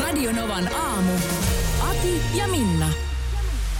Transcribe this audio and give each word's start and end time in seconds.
Radio 0.00 0.32
Novan 0.32 0.74
aamu. 0.74 1.12
Ati 1.80 2.20
ja 2.34 2.48
Minna. 2.48 2.88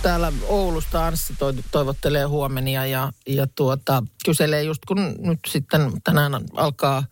täällä 0.03 0.33
Oulusta 0.49 1.07
Anssi 1.07 1.35
toi- 1.39 1.55
toivottelee 1.71 2.25
huomenia 2.25 2.87
ja, 2.87 3.13
ja 3.27 3.47
tuota, 3.47 4.03
kyselee 4.25 4.63
just 4.63 4.85
kun 4.89 5.15
nyt 5.19 5.39
sitten 5.49 5.93
tänään 6.05 6.33
alkaa 6.53 7.05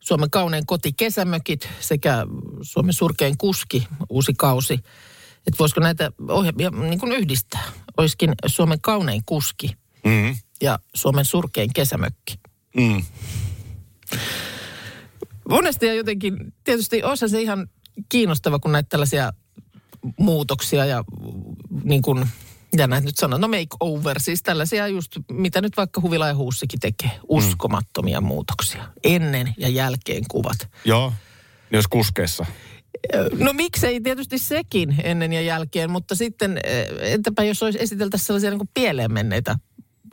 Suomen 0.00 0.30
kaunein 0.30 0.66
koti 0.66 0.92
kesämökit 0.92 1.68
sekä 1.80 2.26
Suomen 2.62 2.92
surkein 2.92 3.38
kuski 3.38 3.88
uusi 4.08 4.32
kausi. 4.38 4.74
Että 5.46 5.58
voisiko 5.58 5.80
näitä 5.80 6.12
ohjelmia 6.28 6.70
niin 6.70 7.00
kuin 7.00 7.12
yhdistää? 7.12 7.62
Olisikin 7.96 8.32
Suomen 8.46 8.80
kaunein 8.80 9.22
kuski 9.26 9.76
Mm. 10.04 10.36
ja 10.62 10.78
Suomen 10.94 11.24
surkein 11.24 11.70
kesämökki. 11.74 12.40
Mm. 12.76 13.04
Monesti 15.48 15.86
ja 15.86 15.94
jotenkin, 15.94 16.36
tietysti 16.64 17.02
olisi 17.02 17.28
se 17.28 17.40
ihan 17.40 17.68
kiinnostava, 18.08 18.58
kun 18.58 18.72
näitä 18.72 18.88
tällaisia 18.88 19.32
muutoksia 20.18 20.84
ja 20.84 21.04
niin 21.84 22.02
kuin, 22.02 22.28
mitä 22.72 22.86
näitä 22.86 23.04
nyt 23.04 23.16
sanoo, 23.16 23.38
no 23.38 23.48
makeover, 23.48 24.20
siis 24.20 24.42
tällaisia 24.42 24.88
just, 24.88 25.12
mitä 25.32 25.60
nyt 25.60 25.76
vaikka 25.76 26.00
Huvila 26.00 26.28
ja 26.28 26.34
Huussikin 26.34 26.80
tekee, 26.80 27.10
uskomattomia 27.28 28.20
muutoksia. 28.20 28.88
Ennen 29.04 29.54
ja 29.58 29.68
jälkeen 29.68 30.24
kuvat. 30.28 30.68
Joo, 30.84 31.12
jos 31.70 31.88
kuskeessa. 31.88 32.46
No 33.38 33.52
miksei 33.52 34.00
tietysti 34.00 34.38
sekin 34.38 34.94
ennen 35.02 35.32
ja 35.32 35.40
jälkeen, 35.40 35.90
mutta 35.90 36.14
sitten 36.14 36.60
entäpä 37.00 37.44
jos 37.44 37.62
olisi 37.62 37.78
esiteltäisiin 37.82 38.26
sellaisia 38.26 38.50
niin 38.50 38.58
kuin 38.58 38.70
pieleen 38.74 39.12
menneitä 39.12 39.58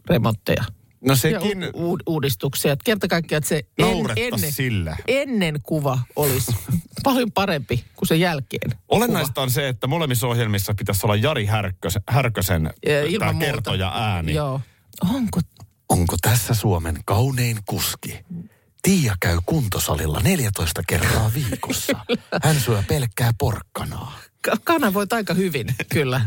remontteja 0.10 0.64
No 1.02 1.16
sekin 1.16 1.64
u- 1.74 1.94
u- 1.94 1.98
uudistuksia. 2.08 2.72
Että 2.74 2.84
kerta 2.84 3.08
kaikkiaan, 3.08 3.38
että 3.38 3.50
se 3.50 3.64
en, 3.78 3.98
ennen, 4.16 4.52
sillä. 4.52 4.98
ennen 5.08 5.60
kuva 5.64 6.00
olisi 6.16 6.52
paljon 7.04 7.32
parempi 7.32 7.84
kuin 7.96 8.08
sen 8.08 8.20
jälkeen. 8.20 8.72
Olennaista 8.90 9.42
on 9.42 9.52
se, 9.52 9.68
että 9.68 9.88
molemmissa 9.88 10.28
ohjelmissa 10.28 10.74
pitäisi 10.74 11.06
olla 11.06 11.16
Jari 11.16 11.46
Härkösen, 11.46 12.02
Härkösen 12.10 12.74
Ja 12.86 13.20
tämä 13.20 13.34
kertoja 13.34 13.92
ääni. 13.96 14.34
Joo. 14.34 14.62
Onko? 15.14 15.40
Onko 15.90 16.16
tässä 16.22 16.54
Suomen 16.54 16.98
kaunein 17.06 17.58
kuski? 17.66 18.20
Tiia 18.82 19.16
käy 19.20 19.38
kuntosalilla 19.46 20.20
14 20.20 20.82
kertaa 20.88 21.32
viikossa. 21.34 21.94
Hän 22.44 22.60
syö 22.60 22.84
pelkkää 22.88 23.32
porkkanaa. 23.38 24.14
Ka- 24.50 24.58
Kanavoit 24.64 25.14
aika 25.14 25.34
hyvin, 25.34 25.68
kyllä, 25.90 26.22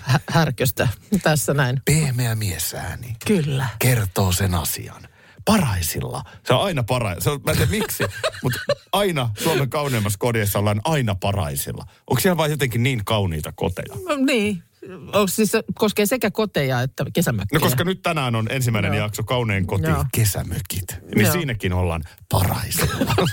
hä- 0.00 0.20
härköstä 0.30 0.88
tässä 1.22 1.54
näin. 1.54 1.82
Pehmeä 1.84 2.34
miesääni 2.34 3.16
Kyllä. 3.26 3.66
kertoo 3.78 4.32
sen 4.32 4.54
asian. 4.54 5.02
Paraisilla. 5.44 6.22
Se 6.46 6.54
on 6.54 6.64
aina 6.64 6.82
para. 6.82 7.16
Se 7.20 7.30
on, 7.30 7.40
mä 7.44 7.50
en 7.50 7.56
tiedä 7.56 7.70
miksi, 7.70 8.04
mutta 8.42 8.58
aina 8.92 9.30
Suomen 9.42 9.70
kauneimmassa 9.70 10.18
kodissa 10.18 10.58
ollaan 10.58 10.80
aina 10.84 11.14
paraisilla. 11.14 11.84
Onko 12.10 12.20
siellä 12.20 12.36
vain 12.36 12.50
jotenkin 12.50 12.82
niin 12.82 13.04
kauniita 13.04 13.52
koteja? 13.52 13.94
No, 14.08 14.16
niin. 14.26 14.62
Onko 15.06 15.26
siis 15.26 15.50
se 15.52 15.62
koskee 15.74 16.06
sekä 16.06 16.30
koteja 16.30 16.82
että 16.82 17.04
kesämökkiä? 17.12 17.58
No 17.58 17.60
koska 17.66 17.84
nyt 17.84 18.02
tänään 18.02 18.34
on 18.34 18.46
ensimmäinen 18.50 18.94
Joo. 18.94 19.04
jakso 19.04 19.22
Kaunein 19.22 19.66
koti, 19.66 19.84
Joo. 19.86 20.04
Kesämökit. 20.14 20.96
niin 21.14 21.24
Joo. 21.24 21.32
siinäkin 21.32 21.72
ollaan 21.72 22.04
paraisilla. 22.28 23.14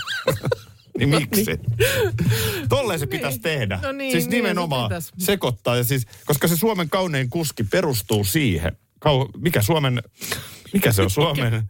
niin 0.97 1.09
miksi? 1.09 1.45
Tolleen 2.69 2.99
se 2.99 3.07
pitäisi 3.07 3.39
tehdä. 3.39 3.79
No 3.83 3.91
niin, 3.91 4.11
siis 4.11 4.23
niin 4.23 4.31
se 4.31 4.37
nimenomaan 4.37 4.89
pitäisi. 4.89 5.13
sekoittaa. 5.17 5.75
Ja 5.77 5.83
siis, 5.83 6.05
koska 6.25 6.47
se 6.47 6.55
Suomen 6.55 6.89
kaunein 6.89 7.29
kuski 7.29 7.63
perustuu 7.63 8.23
siihen. 8.23 8.77
Kau, 8.99 9.27
mikä 9.37 9.61
Suomen, 9.61 10.03
mikä 10.73 10.91
se 10.91 11.01
on 11.01 11.09
Suomen 11.09 11.69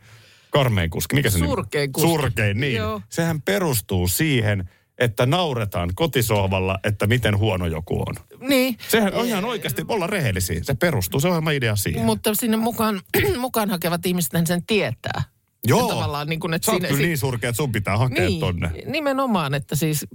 karmein 0.49 0.89
kuski? 0.89 1.15
Mikä 1.15 1.29
se? 1.29 1.37
Surkein 1.37 1.91
kuski. 1.91 2.09
Surkein, 2.09 2.59
niin. 2.59 2.75
Joo. 2.75 3.01
Sehän 3.09 3.41
perustuu 3.41 4.07
siihen, 4.07 4.69
että 4.97 5.25
nauretaan 5.25 5.89
kotisohvalla, 5.95 6.79
että 6.83 7.07
miten 7.07 7.37
huono 7.37 7.65
joku 7.65 8.03
on. 8.07 8.15
Niin. 8.49 8.77
Sehän 8.87 9.13
on 9.13 9.25
ihan 9.25 9.45
oikeasti, 9.45 9.85
olla 9.87 10.07
rehellisiä. 10.07 10.59
Se 10.63 10.73
perustuu, 10.73 11.19
se 11.19 11.27
ohjelman 11.27 11.53
idea 11.53 11.75
siihen. 11.75 12.05
Mutta 12.05 12.33
sinne 12.33 12.57
mukaan, 12.57 13.01
mukaan 13.37 13.69
hakevat 13.69 14.05
ihmiset 14.05 14.31
sen 14.47 14.65
tietää. 14.65 15.23
Joo. 15.67 15.81
Ja 15.89 15.93
tavallaan 15.95 16.27
niin 16.27 16.39
kuin, 16.39 16.53
että 16.53 16.65
Sä 16.65 16.71
siinä- 16.71 16.87
kyllä 16.87 17.01
si- 17.01 17.05
niin 17.07 17.17
surkea, 17.17 17.49
että 17.49 17.57
sun 17.57 17.71
pitää 17.71 17.97
hakea 17.97 18.25
niin, 18.29 18.39
tonne. 18.39 18.71
nimenomaan, 18.85 19.53
että 19.53 19.75
siis 19.75 20.05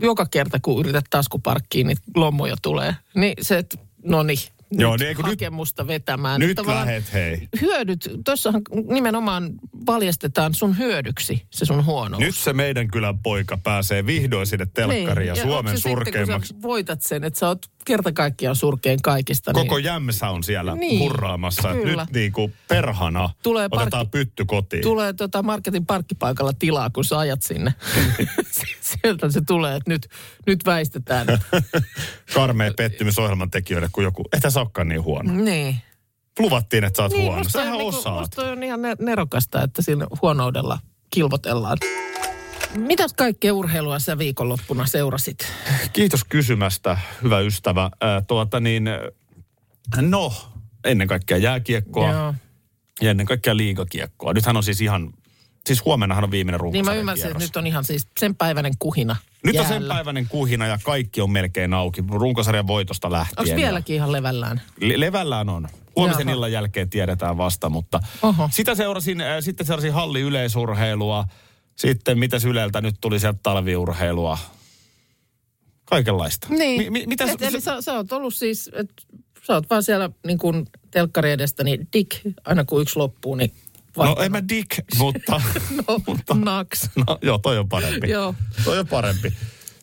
joka 0.00 0.26
kerta 0.26 0.58
kun 0.62 0.80
yrität 0.80 1.04
taskuparkkiin, 1.10 1.86
niin 1.86 1.96
lommoja 2.16 2.56
tulee. 2.62 2.96
Niin 3.14 3.34
se, 3.40 3.58
että 3.58 3.78
no 4.04 4.22
niin, 4.22 4.38
Joo, 4.72 4.92
nyt 4.92 5.00
niin, 5.00 5.16
kun 5.16 5.24
nyt- 5.24 5.32
hakemusta 5.32 5.86
vetämään. 5.86 6.40
Nyt 6.40 6.66
lähet, 6.66 7.12
hei. 7.12 7.48
Hyödyt, 7.60 8.10
tuossahan 8.24 8.62
nimenomaan 8.88 9.50
paljastetaan 9.86 10.54
sun 10.54 10.78
hyödyksi 10.78 11.46
se 11.50 11.64
sun 11.64 11.84
huonous. 11.86 12.20
Nyt 12.20 12.34
se 12.36 12.52
meidän 12.52 12.88
kylän 12.88 13.18
poika 13.18 13.56
pääsee 13.58 14.06
vihdoin 14.06 14.46
sinne 14.46 14.66
telkkariin 14.74 15.28
ja 15.28 15.34
Niin, 15.34 15.42
Suomen 15.42 15.58
onko 15.58 15.70
se 15.70 15.76
sitten, 15.76 15.92
surkeimmaksi. 15.92 16.48
sä 16.54 16.62
voitat 16.62 17.02
sen, 17.02 17.24
että 17.24 17.38
sä 17.38 17.48
oot 17.48 17.66
kerta 17.84 18.12
kaikkiaan 18.12 18.56
surkein 18.56 19.02
kaikista. 19.02 19.52
Koko 19.52 19.76
niin 19.76 19.84
jämsä 19.84 20.28
on 20.28 20.44
siellä 20.44 20.74
Niin, 20.74 20.98
hurraamassa. 21.00 21.72
Kyllä. 21.72 22.02
nyt 22.04 22.14
niin 22.14 22.32
kuin 22.32 22.52
perhana 22.68 23.30
Tulee 23.42 23.68
otetaan 23.72 23.90
parkki- 24.06 24.10
pytty 24.10 24.44
kotiin. 24.44 24.82
tulee 24.82 25.12
tota 25.12 25.42
marketin 25.42 25.86
parkkipaikalla 25.86 26.52
tilaa, 26.58 26.90
kun 26.90 27.04
sä 27.04 27.18
ajat 27.18 27.42
sinne. 27.42 27.74
Sieltä 29.02 29.30
se 29.30 29.40
tulee, 29.46 29.76
että 29.76 29.90
nyt, 29.90 30.08
nyt 30.46 30.64
väistetään. 30.66 31.26
Karmea 32.34 32.72
pettymys 32.76 33.18
ohjelman 33.18 33.50
tekijöille, 33.50 33.88
kun 33.92 34.04
joku, 34.04 34.24
että 34.32 34.50
sä 34.50 34.60
olekaan 34.62 34.88
niin 34.88 35.02
huono. 35.02 35.32
niin. 35.32 35.76
Luvattiin, 36.38 36.84
että 36.84 36.96
sä 36.96 37.02
oot 37.02 37.12
huono. 37.12 37.38
musta 37.38 37.52
Sähän 37.52 37.72
niinku- 37.78 37.98
osaat. 37.98 38.20
Musta 38.20 38.42
on 38.50 38.62
ihan 38.62 38.82
ne- 38.82 38.96
nerokasta, 39.00 39.62
että 39.62 39.82
siinä 39.82 40.06
huonoudella 40.22 40.78
kilvotellaan. 41.10 41.78
Mitäs 42.76 43.12
kaikkea 43.12 43.54
urheilua 43.54 43.98
sä 43.98 44.18
viikonloppuna 44.18 44.86
seurasit? 44.86 45.38
Kiitos 45.92 46.24
kysymästä, 46.24 46.98
hyvä 47.22 47.40
ystävä. 47.40 47.84
Äh, 47.84 47.90
tuota 48.28 48.60
niin, 48.60 48.84
no, 50.00 50.32
ennen 50.84 51.08
kaikkea 51.08 51.36
jääkiekkoa 51.36 52.12
Joo. 52.12 52.34
ja 53.00 53.10
ennen 53.10 53.26
kaikkea 53.26 53.56
liigakiekkoa. 53.56 54.32
Nythän 54.32 54.56
on 54.56 54.62
siis 54.62 54.80
ihan, 54.80 55.12
siis 55.66 55.84
huomennahan 55.84 56.24
on 56.24 56.30
viimeinen 56.30 56.60
Niin 56.60 56.62
mä 56.62 56.76
runkosarjan 56.76 57.00
ymmärsin, 57.00 57.22
että 57.26 57.34
kierros. 57.38 57.48
nyt 57.50 57.56
on 57.56 57.66
ihan 57.66 57.84
siis 57.84 58.06
sen 58.20 58.34
päiväinen 58.34 58.72
kuhina 58.78 59.16
Nyt 59.44 59.56
on 59.56 59.64
sen 59.66 59.72
jäällä. 59.74 59.94
päiväinen 59.94 60.26
kuhina 60.28 60.66
ja 60.66 60.78
kaikki 60.82 61.20
on 61.20 61.30
melkein 61.30 61.74
auki. 61.74 62.04
Runkosarjan 62.10 62.66
voitosta 62.66 63.10
lähtien. 63.12 63.38
Onko 63.40 63.50
ja- 63.50 63.56
vieläkin 63.56 63.96
ihan 63.96 64.12
levällään? 64.12 64.60
Le- 64.80 65.00
levällään 65.00 65.48
on. 65.48 65.68
Huomisen 65.96 66.20
Jaha. 66.28 66.32
illan 66.32 66.52
jälkeen 66.52 66.90
tiedetään 66.90 67.36
vasta, 67.36 67.68
mutta 67.68 68.00
Oho. 68.22 68.48
sitä 68.52 68.74
seurasin, 68.74 69.20
äh, 69.20 69.36
sitten 69.40 69.66
seurasin 69.66 69.92
halli 69.92 70.20
yleisurheilua. 70.20 71.24
Sitten 71.76 72.18
mitäs 72.18 72.44
Yleltä 72.44 72.80
nyt 72.80 72.94
tuli 73.00 73.20
sieltä 73.20 73.38
talviurheilua. 73.42 74.38
Kaikenlaista. 75.84 76.46
Niin. 76.50 76.82
Mi- 76.82 76.90
mi- 76.90 77.06
mitä 77.06 77.24
Et, 77.24 77.42
eli 77.42 77.60
sä, 77.60 77.80
sä 77.82 77.92
oot 77.92 78.12
ollut 78.12 78.34
siis, 78.34 78.70
että 78.72 79.02
sä 79.46 79.52
oot 79.54 79.70
vaan 79.70 79.82
siellä 79.82 80.10
niin 80.26 80.38
kuin 80.38 80.66
telkkari 80.90 81.30
edestä, 81.32 81.64
niin 81.64 81.88
dick, 81.92 82.10
aina 82.44 82.64
kun 82.64 82.82
yksi 82.82 82.96
loppuu, 82.96 83.34
niin 83.34 83.52
no 83.96 84.02
vaihtanut. 84.02 84.24
en 84.24 84.32
mä 84.32 84.48
dick, 84.48 84.70
mutta... 84.98 85.42
no, 85.88 86.00
naks. 86.34 86.90
no 86.96 87.18
joo, 87.22 87.38
toi 87.38 87.58
on 87.58 87.68
parempi. 87.68 88.10
Joo. 88.10 88.34
Toi 88.64 88.78
on 88.78 88.86
parempi. 88.86 89.32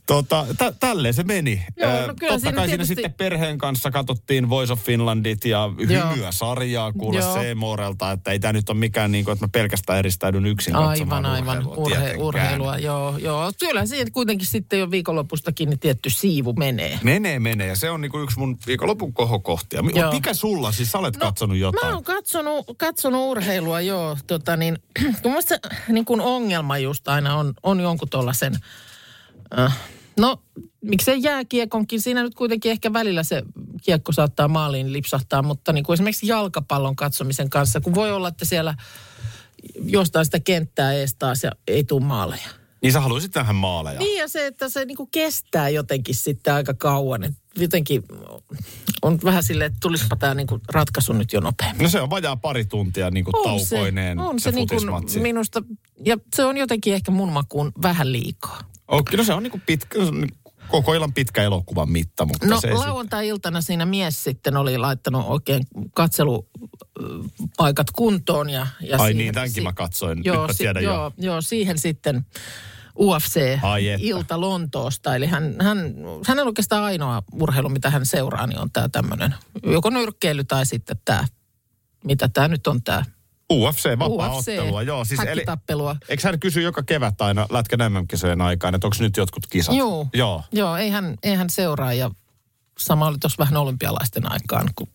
Tota, 0.09 0.45
tä, 0.57 0.73
tälleen 0.79 1.13
se 1.13 1.23
meni. 1.23 1.65
Joo, 1.77 1.91
no 1.91 1.97
kyllä 1.97 2.13
Totta 2.19 2.39
siinä 2.39 2.51
kai 2.55 2.67
siinä 2.67 2.67
tietysti- 2.67 2.95
sitten 2.95 3.13
perheen 3.13 3.57
kanssa 3.57 3.91
katsottiin 3.91 4.49
Voice 4.49 4.73
of 4.73 4.79
Finlandit 4.83 5.45
ja 5.45 5.69
Joo. 5.89 6.09
hymyä 6.11 6.31
sarjaa 6.31 6.91
kuule. 6.93 7.21
Seemorelta, 7.21 8.11
että 8.11 8.31
ei 8.31 8.39
tämä 8.39 8.53
nyt 8.53 8.69
ole 8.69 8.77
mikään 8.77 9.11
niin 9.11 9.25
kuin, 9.25 9.33
että 9.33 9.45
mä 9.45 9.49
pelkästään 9.51 9.99
eristäydyn 9.99 10.45
yksin 10.45 10.73
katsomaan 10.73 11.25
Aivan, 11.25 11.57
aivan. 11.57 11.67
urheilua, 11.67 11.85
Urhe, 11.87 12.15
urheilua, 12.17 12.77
joo, 12.77 13.17
joo. 13.17 13.51
Kyllä 13.59 13.85
siihen 13.85 14.11
kuitenkin 14.11 14.47
sitten 14.47 14.79
jo 14.79 14.91
viikonlopustakin 14.91 15.69
niin 15.69 15.79
tietty 15.79 16.09
siivu 16.09 16.53
menee. 16.53 16.99
Menee, 17.03 17.39
menee. 17.39 17.67
Ja 17.67 17.75
se 17.75 17.89
on 17.89 18.01
niinku 18.01 18.19
yksi 18.19 18.39
mun 18.39 18.57
viikonlopun 18.67 19.13
kohokohtia. 19.13 19.83
Joo. 19.95 20.11
Mikä 20.11 20.33
sulla? 20.33 20.71
Siis 20.71 20.91
sä 20.91 20.97
olet 20.97 21.15
no, 21.17 21.19
katsonut 21.25 21.57
jotain. 21.57 21.87
Mä 21.87 21.93
oon 21.93 22.03
katsonut, 22.03 22.65
katsonut 22.77 23.21
urheilua, 23.31 23.81
joo. 23.81 24.17
Tota 24.27 24.57
niin, 24.57 24.77
kun 25.21 25.31
musta 25.31 25.49
se 25.55 25.59
niin 25.93 26.05
kun 26.05 26.21
ongelma 26.21 26.77
just 26.77 27.07
aina 27.07 27.35
on, 27.35 27.53
on 27.63 27.79
jonkun 27.79 28.09
tuollaisen, 28.09 28.53
äh, 29.59 29.77
no 30.19 30.43
miksei 30.81 31.23
jääkiekonkin, 31.23 32.01
siinä 32.01 32.23
nyt 32.23 32.35
kuitenkin 32.35 32.71
ehkä 32.71 32.93
välillä 32.93 33.23
se 33.23 33.43
kiekko 33.83 34.11
saattaa 34.11 34.47
maaliin 34.47 34.93
lipsahtaa, 34.93 35.41
mutta 35.41 35.73
niin 35.73 35.83
kuin 35.83 35.93
esimerkiksi 35.93 36.27
jalkapallon 36.27 36.95
katsomisen 36.95 37.49
kanssa, 37.49 37.81
kun 37.81 37.95
voi 37.95 38.11
olla, 38.11 38.27
että 38.27 38.45
siellä 38.45 38.75
jostain 39.83 40.25
sitä 40.25 40.39
kenttää 40.39 40.93
ees 40.93 41.15
taas 41.15 41.43
ja 41.43 41.51
ei 41.67 41.83
tule 41.83 42.03
maaleja. 42.03 42.49
Niin 42.81 42.93
sä 42.93 43.01
haluaisit 43.01 43.31
tähän 43.31 43.55
maaleja. 43.55 43.99
Niin 43.99 44.17
ja 44.17 44.27
se, 44.27 44.47
että 44.47 44.69
se 44.69 44.85
niinku 44.85 45.05
kestää 45.05 45.69
jotenkin 45.69 46.15
sitten 46.15 46.53
aika 46.53 46.73
kauan. 46.73 47.23
Et 47.23 47.33
jotenkin 47.57 48.03
on 49.01 49.19
vähän 49.23 49.43
silleen, 49.43 49.67
että 49.67 49.77
tulispa 49.81 50.15
tämä 50.15 50.33
niinku 50.33 50.59
ratkaisu 50.67 51.13
nyt 51.13 51.33
jo 51.33 51.39
nopeammin. 51.39 51.83
No 51.83 51.89
se 51.89 52.01
on 52.01 52.09
vajaa 52.09 52.35
pari 52.35 52.65
tuntia 52.65 53.11
niin 53.11 53.25
kuin 53.25 53.33
taukoineen 53.43 54.19
on 54.19 54.39
se, 54.39 54.43
se, 54.43 54.55
niinku 54.55 54.75
minusta, 55.21 55.63
ja 56.05 56.17
se 56.35 56.43
on 56.45 56.57
jotenkin 56.57 56.93
ehkä 56.93 57.11
mun 57.11 57.31
makuun 57.31 57.71
vähän 57.81 58.11
liikaa. 58.11 58.59
Okei, 58.89 59.17
no 59.17 59.23
se 59.23 59.33
on 59.33 59.43
niin 59.43 59.51
kuin 59.51 59.63
pitkä, 59.65 59.99
se 59.99 60.05
on 60.05 60.21
niin 60.21 60.31
koko 60.67 60.93
illan 60.93 61.13
pitkä 61.13 61.43
elokuvan 61.43 61.91
mitta, 61.91 62.25
mutta 62.25 62.47
No 62.47 62.61
se 62.61 62.73
lauantai-iltana 62.73 63.61
siinä 63.61 63.85
mies 63.85 64.23
sitten 64.23 64.57
oli 64.57 64.77
laittanut 64.77 65.25
oikein 65.27 65.63
katselupaikat 65.95 67.87
kuntoon. 67.95 68.49
Ja, 68.49 68.67
ja 68.81 68.97
Ai 68.97 69.07
siihen- 69.09 69.17
niin, 69.17 69.33
tämänkin 69.33 69.63
mä 69.63 69.73
katsoin. 69.73 70.21
Joo, 70.23 70.47
mä 70.47 70.53
si- 70.53 70.57
tiedän 70.57 70.83
jo. 70.83 70.93
joo, 70.93 71.11
joo, 71.17 71.41
siihen 71.41 71.77
sitten 71.79 72.25
UFC-ilta 72.99 74.41
Lontoosta. 74.41 75.15
Eli 75.15 75.27
hän, 75.27 75.55
hän, 75.61 75.77
hän 76.27 76.39
on 76.39 76.47
oikeastaan 76.47 76.83
ainoa 76.83 77.23
urheilu, 77.33 77.69
mitä 77.69 77.89
hän 77.89 78.05
seuraa, 78.05 78.47
niin 78.47 78.59
on 78.59 78.71
tämä 78.71 78.89
tämmöinen, 78.89 79.35
joko 79.65 79.89
nyrkkeily 79.89 80.43
tai 80.43 80.65
sitten 80.65 80.97
tämä, 81.05 81.25
mitä 82.03 82.29
tämä 82.29 82.47
nyt 82.47 82.67
on 82.67 82.83
tämä 82.83 83.03
UFC, 83.53 83.99
vapaa 83.99 84.35
UFC, 84.35 84.37
ottelua, 84.37 84.81
joo. 84.81 85.05
Siis 85.05 85.19
eli, 85.19 85.29
häkkitappelua. 85.29 85.95
eikö 86.09 86.23
hän 86.27 86.39
kysy 86.39 86.61
joka 86.61 86.83
kevät 86.83 87.21
aina 87.21 87.47
Lätkän 87.49 87.91
MM-kisojen 87.91 88.41
aikaan, 88.41 88.75
että 88.75 88.87
onko 88.87 88.97
nyt 88.99 89.17
jotkut 89.17 89.47
kisat? 89.47 89.75
Joo. 89.75 90.07
Joo. 90.13 90.43
Joo, 90.51 90.75
ei 90.75 90.89
hän, 90.89 91.17
ei 91.23 91.35
hän 91.35 91.49
seuraa 91.49 91.93
ja 91.93 92.11
sama 92.79 93.07
oli 93.07 93.17
tuossa 93.17 93.37
vähän 93.39 93.57
olympialaisten 93.57 94.31
aikaan, 94.31 94.69
kun 94.75 94.87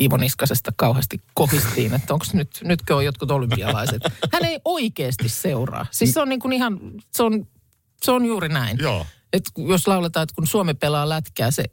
Ivo 0.00 0.16
Niskasesta 0.16 0.72
kauheasti 0.76 1.20
kohistiin, 1.34 1.94
että 1.94 2.14
onko 2.14 2.26
nyt, 2.32 2.60
nytkö 2.64 2.96
on 2.96 3.04
jotkut 3.04 3.30
olympialaiset. 3.30 4.02
Hän 4.32 4.44
ei 4.44 4.58
oikeasti 4.64 5.28
seuraa. 5.28 5.86
Siis 5.90 6.14
se 6.14 6.20
on 6.20 6.28
niin 6.28 6.40
kuin 6.40 6.52
ihan, 6.52 6.80
se 7.12 7.22
on, 7.22 7.46
se 8.02 8.10
on 8.10 8.24
juuri 8.24 8.48
näin. 8.48 8.78
Joo. 8.80 9.06
Et 9.32 9.44
jos 9.56 9.88
lauletaan, 9.88 10.22
että 10.22 10.34
kun 10.34 10.46
Suomi 10.46 10.74
pelaa 10.74 11.08
lätkää, 11.08 11.50
se 11.50 11.64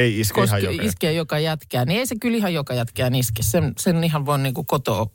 Ei 0.00 0.20
iske 0.20 0.44
ihan 0.44 0.60
koske, 0.60 0.72
joka. 0.72 0.82
iskee 0.88 1.12
joka 1.12 1.38
jätkää, 1.38 1.84
niin 1.84 1.98
ei 1.98 2.06
se 2.06 2.14
kyllä 2.20 2.36
ihan 2.36 2.54
joka 2.54 2.74
jätkään 2.74 3.14
iske. 3.14 3.42
Sen, 3.42 3.72
sen 3.78 4.04
ihan 4.04 4.26
voi 4.26 4.38
niin 4.38 4.54
koto, 4.66 5.12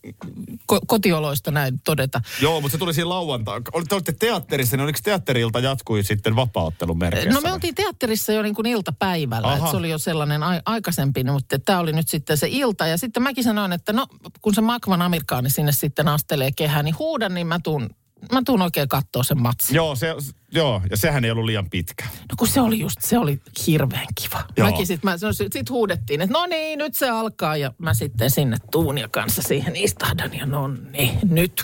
ko, 0.66 0.80
kotioloista 0.88 1.52
näin 1.52 1.80
todeta. 1.80 2.22
Joo, 2.42 2.62
mutta 2.62 2.72
se 2.72 2.78
tuli 2.80 2.94
siinä 2.94 3.10
lauantai. 3.10 3.62
Ol- 3.74 3.84
Te 3.90 3.96
olitte 3.96 4.12
teatterissa, 4.14 4.78
niin 4.78 4.84
oliko 4.84 5.00
teatterilta 5.04 5.60
jatkui 5.60 6.04
sitten 6.04 6.36
vapaa-ottelun 6.36 6.98
merkeissä? 6.98 7.30
No 7.32 7.42
me 7.42 7.52
oltiin 7.54 7.76
teatterissa 7.76 8.32
jo 8.34 8.42
niin 8.42 8.56
kuin 8.56 8.66
iltapäivällä, 8.66 9.56
että 9.56 9.72
se 9.72 9.78
oli 9.78 9.90
jo 9.90 9.98
sellainen 9.98 10.44
a- 10.44 10.62
aikaisempi, 10.66 11.24
mutta 11.24 11.60
tämä 11.60 11.80
oli 11.80 11.94
nyt 11.94 12.08
sitten 12.08 12.38
se 12.38 12.48
ilta. 12.50 12.88
Ja 12.88 12.98
sitten 12.98 13.24
mäkin 13.24 13.44
sanoin, 13.44 13.72
että 13.74 13.94
no 13.94 14.08
kun 14.42 14.54
se 14.56 14.62
Makvan 14.62 15.02
Amerikaani 15.02 15.50
sinne 15.50 15.72
sitten 15.72 16.08
astelee 16.08 16.52
kehään, 16.52 16.86
niin 16.86 17.00
huudan, 17.00 17.34
niin 17.34 17.48
mä 17.48 17.60
tuun, 17.64 17.90
mä 18.32 18.42
tuun 18.46 18.62
oikein 18.62 18.90
katsoa 18.90 19.24
sen 19.24 19.42
matsin. 19.42 19.76
Joo, 19.76 19.96
se, 19.96 20.16
joo, 20.52 20.82
ja 20.90 20.98
sehän 20.98 21.26
ei 21.26 21.32
ollut 21.32 21.46
liian 21.46 21.70
pitkä. 21.70 22.06
No 22.06 22.36
kun 22.38 22.48
se 22.48 22.62
oli 22.62 22.80
just, 22.80 23.02
se 23.02 23.18
oli 23.18 23.42
hirveän 23.68 24.08
kiva. 24.22 24.44
Joo. 24.58 24.72
Mäkin 24.72 24.88
sitten, 24.88 25.12
mä, 25.12 25.18
sit 25.54 25.70
huudettiin, 25.70 26.22
että 26.22 26.34
no 26.34 26.46
niin, 26.46 26.80
nyt 26.80 26.96
se 26.96 27.10
alkaa. 27.10 27.58
Ja 27.58 27.74
mä 27.78 27.94
sitten 27.94 28.32
sinne 28.32 28.58
Tuunia 28.72 29.08
kanssa 29.08 29.42
siihen 29.42 29.76
istahdan 29.76 30.34
ja 30.34 30.46
no 30.46 30.68
niin, 30.68 31.20
nyt, 31.24 31.64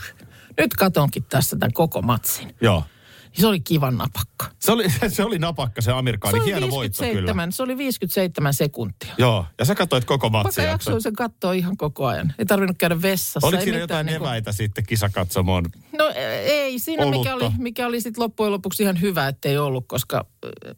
nyt 0.59 0.73
katonkin 0.73 1.23
tässä 1.23 1.55
tämän 1.55 1.73
koko 1.73 2.01
matsin. 2.01 2.55
Joo. 2.61 2.83
Se 3.33 3.47
oli 3.47 3.59
kivan 3.59 3.97
napakka. 3.97 4.45
Se 4.59 4.71
oli, 4.71 4.85
se 5.15 5.23
oli 5.23 5.39
napakka 5.39 5.81
se 5.81 5.91
amerikaani, 5.91 6.37
Se 6.37 6.43
oli, 6.43 6.51
hieno 6.51 6.69
voitto 6.69 6.97
kyllä. 6.97 7.13
57, 7.13 7.51
se 7.51 7.63
oli 7.63 7.77
57 7.77 8.53
sekuntia. 8.53 9.13
Joo, 9.17 9.45
ja 9.59 9.65
sä 9.65 9.75
katsoit 9.75 10.05
koko 10.05 10.31
Vaikka 10.31 10.47
matsin. 10.47 10.63
jaksoin 10.63 11.01
sen 11.01 11.13
katsoa 11.13 11.53
ihan 11.53 11.77
koko 11.77 12.05
ajan. 12.07 12.33
Ei 12.39 12.45
tarvinnut 12.45 12.77
käydä 12.77 13.01
vessassa. 13.01 13.47
Oliko 13.47 13.63
siinä 13.63 13.77
jotain 13.77 14.05
niinku- 14.05 14.25
eväitä 14.25 14.51
sitten 14.51 14.85
kisakatsomoon? 14.85 15.65
No 15.97 16.11
ei, 16.15 16.79
siinä 16.79 17.05
mikä 17.05 17.15
Olutta. 17.33 17.47
oli, 17.47 17.53
mikä 17.57 17.87
oli 17.87 18.01
sitten 18.01 18.23
loppujen 18.23 18.51
lopuksi 18.51 18.83
ihan 18.83 19.01
hyvä, 19.01 19.27
ettei 19.27 19.57
ollut, 19.57 19.85
koska 19.87 20.25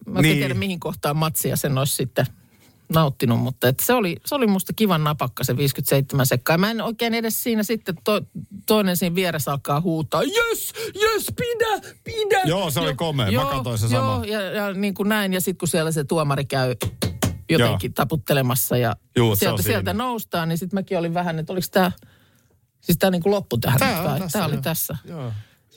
mä 0.07 0.19
en 0.19 0.23
Niin. 0.23 0.37
tiedä 0.37 0.53
mihin 0.53 0.79
kohtaan 0.79 1.17
matsia 1.17 1.55
sen 1.55 1.77
olisi 1.77 1.95
sitten 1.95 2.25
nauttinut, 2.93 3.39
mutta 3.39 3.67
et 3.67 3.79
se, 3.79 3.93
oli, 3.93 4.17
se 4.25 4.35
oli 4.35 4.47
musta 4.47 4.73
kivan 4.75 5.03
napakka 5.03 5.43
se 5.43 5.57
57 5.57 6.25
sekkaa. 6.25 6.57
Mä 6.57 6.71
en 6.71 6.81
oikein 6.81 7.13
edes 7.13 7.43
siinä 7.43 7.63
sitten, 7.63 7.95
to, 8.03 8.21
toinen 8.65 8.97
siinä 8.97 9.15
vieressä 9.15 9.51
alkaa 9.51 9.81
huutaa, 9.81 10.23
jes, 10.23 10.73
jes, 11.01 11.33
pidä, 11.37 11.93
pidä. 12.03 12.41
Joo, 12.45 12.71
se 12.71 12.79
oli 12.79 12.95
komea. 12.95 13.31
Mä 13.31 13.45
katsoin 13.45 13.77
se 13.77 13.95
joo, 13.95 14.13
sama. 14.13 14.25
ja, 14.25 14.41
ja 14.41 14.73
niin 14.73 14.93
kuin 14.93 15.09
näin, 15.09 15.33
ja 15.33 15.41
sitten 15.41 15.57
kun 15.57 15.67
siellä 15.67 15.91
se 15.91 16.03
tuomari 16.03 16.45
käy 16.45 16.75
jotenkin 17.49 17.93
taputtelemassa 17.93 18.77
ja 18.77 18.95
Juu, 19.15 19.35
sieltä, 19.35 19.63
sieltä 19.63 19.93
noustaan, 19.93 20.49
niin 20.49 20.57
sitten 20.57 20.77
mäkin 20.77 20.97
olin 20.97 21.13
vähän, 21.13 21.39
että 21.39 21.53
oliko 21.53 21.67
tämä, 21.71 21.91
siis 22.81 22.97
tämä 22.97 23.11
niin 23.11 23.23
kuin 23.23 23.31
loppu 23.31 23.57
tähän. 23.57 23.79
Vai? 23.79 24.19
tässä, 24.19 24.39
Tää 24.39 24.45
oli 24.45 24.53
joo. 24.53 24.61
tässä. 24.61 24.97
Joo. 25.05 25.31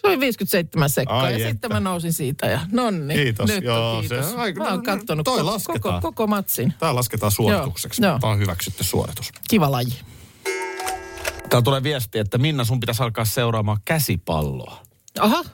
Se 0.07 0.11
oli 0.11 0.21
57 0.21 0.91
sekkaa 0.91 1.21
Ai 1.21 1.33
ja 1.33 1.37
että. 1.37 1.49
sitten 1.51 1.73
mä 1.73 1.81
nousin 1.81 2.13
siitä 2.13 2.47
ja 2.47 2.61
nonni. 2.73 3.15
Kiitos, 3.15 3.47
Nyt 3.49 3.65
joo, 3.65 3.93
on 3.97 4.01
kiitos. 4.01 4.31
se- 4.31 4.37
aika- 4.37 4.65
mä 4.65 4.71
oon 4.71 4.83
kattonut 4.83 5.25
toi 5.25 5.39
koko, 5.39 5.51
lasketaan. 5.53 5.81
koko, 6.01 6.01
koko 6.01 6.27
matsin. 6.27 6.75
Tämä 6.79 6.95
lasketaan 6.95 7.33
suoritukseksi. 7.33 8.03
Joo. 8.05 8.19
Tämä 8.19 8.33
on 8.33 8.39
hyväksytty 8.39 8.85
suoritus. 8.85 9.31
Kiva 9.51 9.71
laji. 9.71 9.95
Täällä 11.51 11.65
tulee 11.65 11.83
viesti, 11.83 12.19
että 12.19 12.39
Minna 12.39 12.65
sun 12.65 12.81
pitäisi 12.81 13.03
alkaa 13.03 13.25
seuraamaan 13.25 13.79
käsipalloa. 13.85 14.83
Aha, 15.21 15.45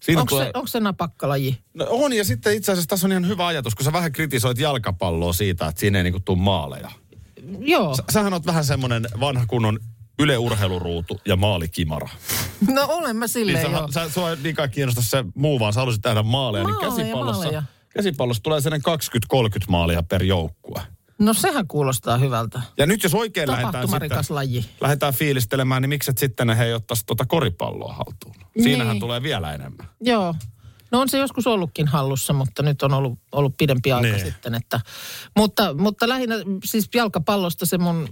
Siinä 0.00 0.20
onko 0.20 0.30
tulee... 0.30 0.44
se, 0.46 0.50
onko 0.54 0.66
se 0.66 0.80
napakkalaji? 0.80 1.58
No 1.74 1.86
on, 1.90 2.12
ja 2.12 2.24
sitten 2.24 2.54
itse 2.56 2.72
asiassa 2.72 2.88
tässä 2.88 3.06
on 3.06 3.10
ihan 3.12 3.28
hyvä 3.28 3.46
ajatus, 3.46 3.74
kun 3.74 3.84
sä 3.84 3.92
vähän 3.92 4.12
kritisoit 4.12 4.58
jalkapalloa 4.58 5.32
siitä, 5.32 5.66
että 5.66 5.80
siinä 5.80 5.98
ei 5.98 6.04
niinku 6.04 6.20
tule 6.20 6.38
maaleja. 6.38 6.90
Joo. 7.58 7.94
Sä, 7.96 8.02
sähän 8.12 8.32
oot 8.32 8.46
vähän 8.46 8.64
semmoinen 8.64 9.06
vanha 9.20 9.46
kunnon 9.46 9.78
Yle 10.18 10.38
Urheiluruutu 10.38 11.20
ja 11.26 11.36
maalikimara. 11.36 12.08
No 12.72 12.84
olen 12.88 13.16
mä 13.16 13.24
Niin 13.24 13.30
silleen 13.32 13.72
joo. 13.72 13.88
sä, 13.92 14.04
sä, 14.04 14.10
sua 14.10 14.30
ei 14.30 14.36
niinkään 14.42 14.70
kiinnosta 14.70 15.02
se 15.02 15.24
muu, 15.34 15.60
vaan 15.60 15.72
sä 15.72 15.80
haluaisit 15.80 16.02
tehdä 16.02 16.22
maaleja. 16.22 16.64
Maaleja, 16.64 16.88
niin 16.90 16.96
käsipallossa, 16.96 17.42
maaleja. 17.42 17.62
käsipallossa 17.94 18.42
tulee 18.42 18.60
sellainen 18.60 18.84
20-30 19.34 19.64
maalia 19.68 20.02
per 20.02 20.22
joukkue. 20.22 20.82
No 21.18 21.34
sehän 21.34 21.66
kuulostaa 21.68 22.18
hyvältä. 22.18 22.60
Ja 22.78 22.86
nyt 22.86 23.02
jos 23.02 23.14
oikein 23.14 23.50
lähdetään, 23.50 23.88
sitten, 23.88 24.18
laji. 24.28 24.64
lähdetään 24.80 25.14
fiilistelemään, 25.14 25.82
niin 25.82 25.88
miksi 25.88 26.10
et 26.10 26.18
sitten 26.18 26.50
he 26.50 26.64
ei 26.64 26.74
ottaisi 26.74 27.06
tuota 27.06 27.24
koripalloa 27.26 27.92
haltuun? 27.92 28.34
Siinähän 28.62 28.92
Niin. 28.94 29.00
tulee 29.00 29.22
vielä 29.22 29.52
enemmän. 29.54 29.88
Joo. 30.00 30.34
No 30.90 31.00
on 31.00 31.08
se 31.08 31.18
joskus 31.18 31.46
ollutkin 31.46 31.88
hallussa, 31.88 32.32
mutta 32.32 32.62
nyt 32.62 32.82
on 32.82 32.94
ollut, 32.94 33.18
ollut 33.32 33.54
pidempi 33.58 33.92
aika 33.92 34.06
Niin. 34.08 34.20
sitten. 34.26 34.54
Että, 34.54 34.80
mutta, 35.36 35.74
mutta 35.74 36.08
lähinnä 36.08 36.34
siis 36.64 36.88
jalkapallosta 36.94 37.66
se 37.66 37.78
mun 37.78 38.08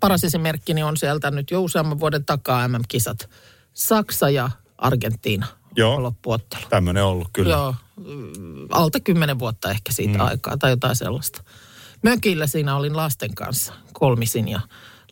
paras 0.00 0.24
esimerkkini 0.24 0.82
on 0.82 0.96
sieltä 0.96 1.30
nyt 1.30 1.50
jo 1.50 1.62
useamman 1.62 2.00
vuoden 2.00 2.24
takaa 2.24 2.68
MM-kisat. 2.68 3.30
Saksa 3.72 4.30
ja 4.30 4.50
Argentiina 4.78 5.46
Joo. 5.76 5.94
on 5.94 6.02
loppuottelu. 6.02 6.62
Tämmöinen 6.68 7.04
ollut 7.04 7.28
kyllä. 7.32 7.54
Joo, 7.54 7.74
mm, 7.96 8.66
alta 8.70 9.00
kymmenen 9.00 9.38
vuotta 9.38 9.70
ehkä 9.70 9.92
siitä 9.92 10.18
mm. 10.18 10.24
aikaa 10.24 10.56
tai 10.56 10.70
jotain 10.70 10.96
sellaista. 10.96 11.44
Mökillä 12.02 12.46
siinä 12.46 12.76
olin 12.76 12.96
lasten 12.96 13.34
kanssa 13.34 13.72
kolmisin 13.92 14.48
ja 14.48 14.60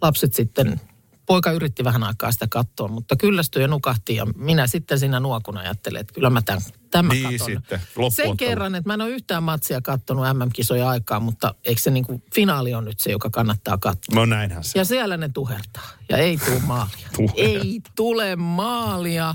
lapset 0.02 0.34
sitten, 0.34 0.80
poika 1.26 1.50
yritti 1.52 1.84
vähän 1.84 2.02
aikaa 2.04 2.32
sitä 2.32 2.46
katsoa, 2.50 2.88
mutta 2.88 3.16
kyllästyi 3.16 3.62
ja 3.62 3.68
nukahti 3.68 4.14
ja 4.14 4.26
minä 4.36 4.66
sitten 4.66 4.98
siinä 4.98 5.20
nuokuna 5.20 5.60
ajattelin, 5.60 6.00
että 6.00 6.14
kyllä 6.14 6.30
mä 6.30 6.42
tämän, 6.42 6.62
tämän 6.90 7.08
Niin 7.16 7.22
katon. 7.38 7.46
sitten. 7.46 7.80
Sen 8.10 8.36
kerran, 8.36 8.74
että 8.74 8.88
mä 8.88 8.94
en 8.94 9.00
ole 9.00 9.10
yhtään 9.10 9.42
matsia 9.42 9.80
kattonut 9.80 10.24
MM-kisoja 10.34 10.88
aikaa, 10.88 11.20
mutta 11.20 11.54
eikö 11.64 11.80
se 11.80 11.90
niin 11.90 12.04
kuin 12.04 12.22
finaali 12.34 12.74
on 12.74 12.84
nyt 12.84 13.00
se, 13.00 13.10
joka 13.10 13.30
kannattaa 13.30 13.78
katsoa. 13.78 14.14
No 14.14 14.26
näinhän 14.26 14.64
se. 14.64 14.78
Ja 14.78 14.84
siellä 14.84 15.16
ne 15.16 15.28
tuhertaa. 15.28 15.88
Ja 16.08 16.16
ei 16.16 16.36
tule 16.36 16.58
maalia. 16.66 17.08
Ei 17.36 17.80
tule 17.96 18.36
maalia. 18.36 19.34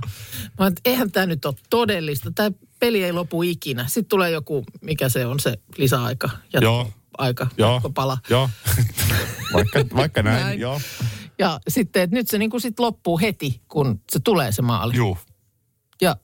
Mä 0.59 0.67
että 0.67 0.81
eihän 0.85 1.11
tämä 1.11 1.25
nyt 1.25 1.45
ole 1.45 1.55
todellista. 1.69 2.31
Tämä 2.31 2.51
peli 2.79 3.03
ei 3.03 3.13
lopu 3.13 3.43
ikinä. 3.43 3.83
Sitten 3.87 4.09
tulee 4.09 4.31
joku, 4.31 4.65
mikä 4.81 5.09
se 5.09 5.25
on 5.25 5.39
se 5.39 5.57
lisäaika. 5.77 6.29
Joo. 6.61 6.91
Aika, 7.17 7.47
Joo, 7.57 7.81
pala. 7.93 8.17
joo. 8.29 8.49
vaikka, 9.53 9.79
vaikka 9.95 10.23
näin, 10.23 10.43
Näin. 10.43 10.59
joo. 10.59 10.81
Ja 11.41 11.59
sitten, 11.67 12.01
että 12.01 12.15
nyt 12.15 12.27
se 12.27 12.37
niin 12.37 12.49
kuin 12.51 12.61
sit 12.61 12.79
loppuu 12.79 13.19
heti, 13.19 13.61
kun 13.67 14.01
se 14.11 14.19
tulee 14.19 14.51
se 14.51 14.61
maali. 14.61 14.95
Juu. 14.95 15.17
Ja 16.01 16.15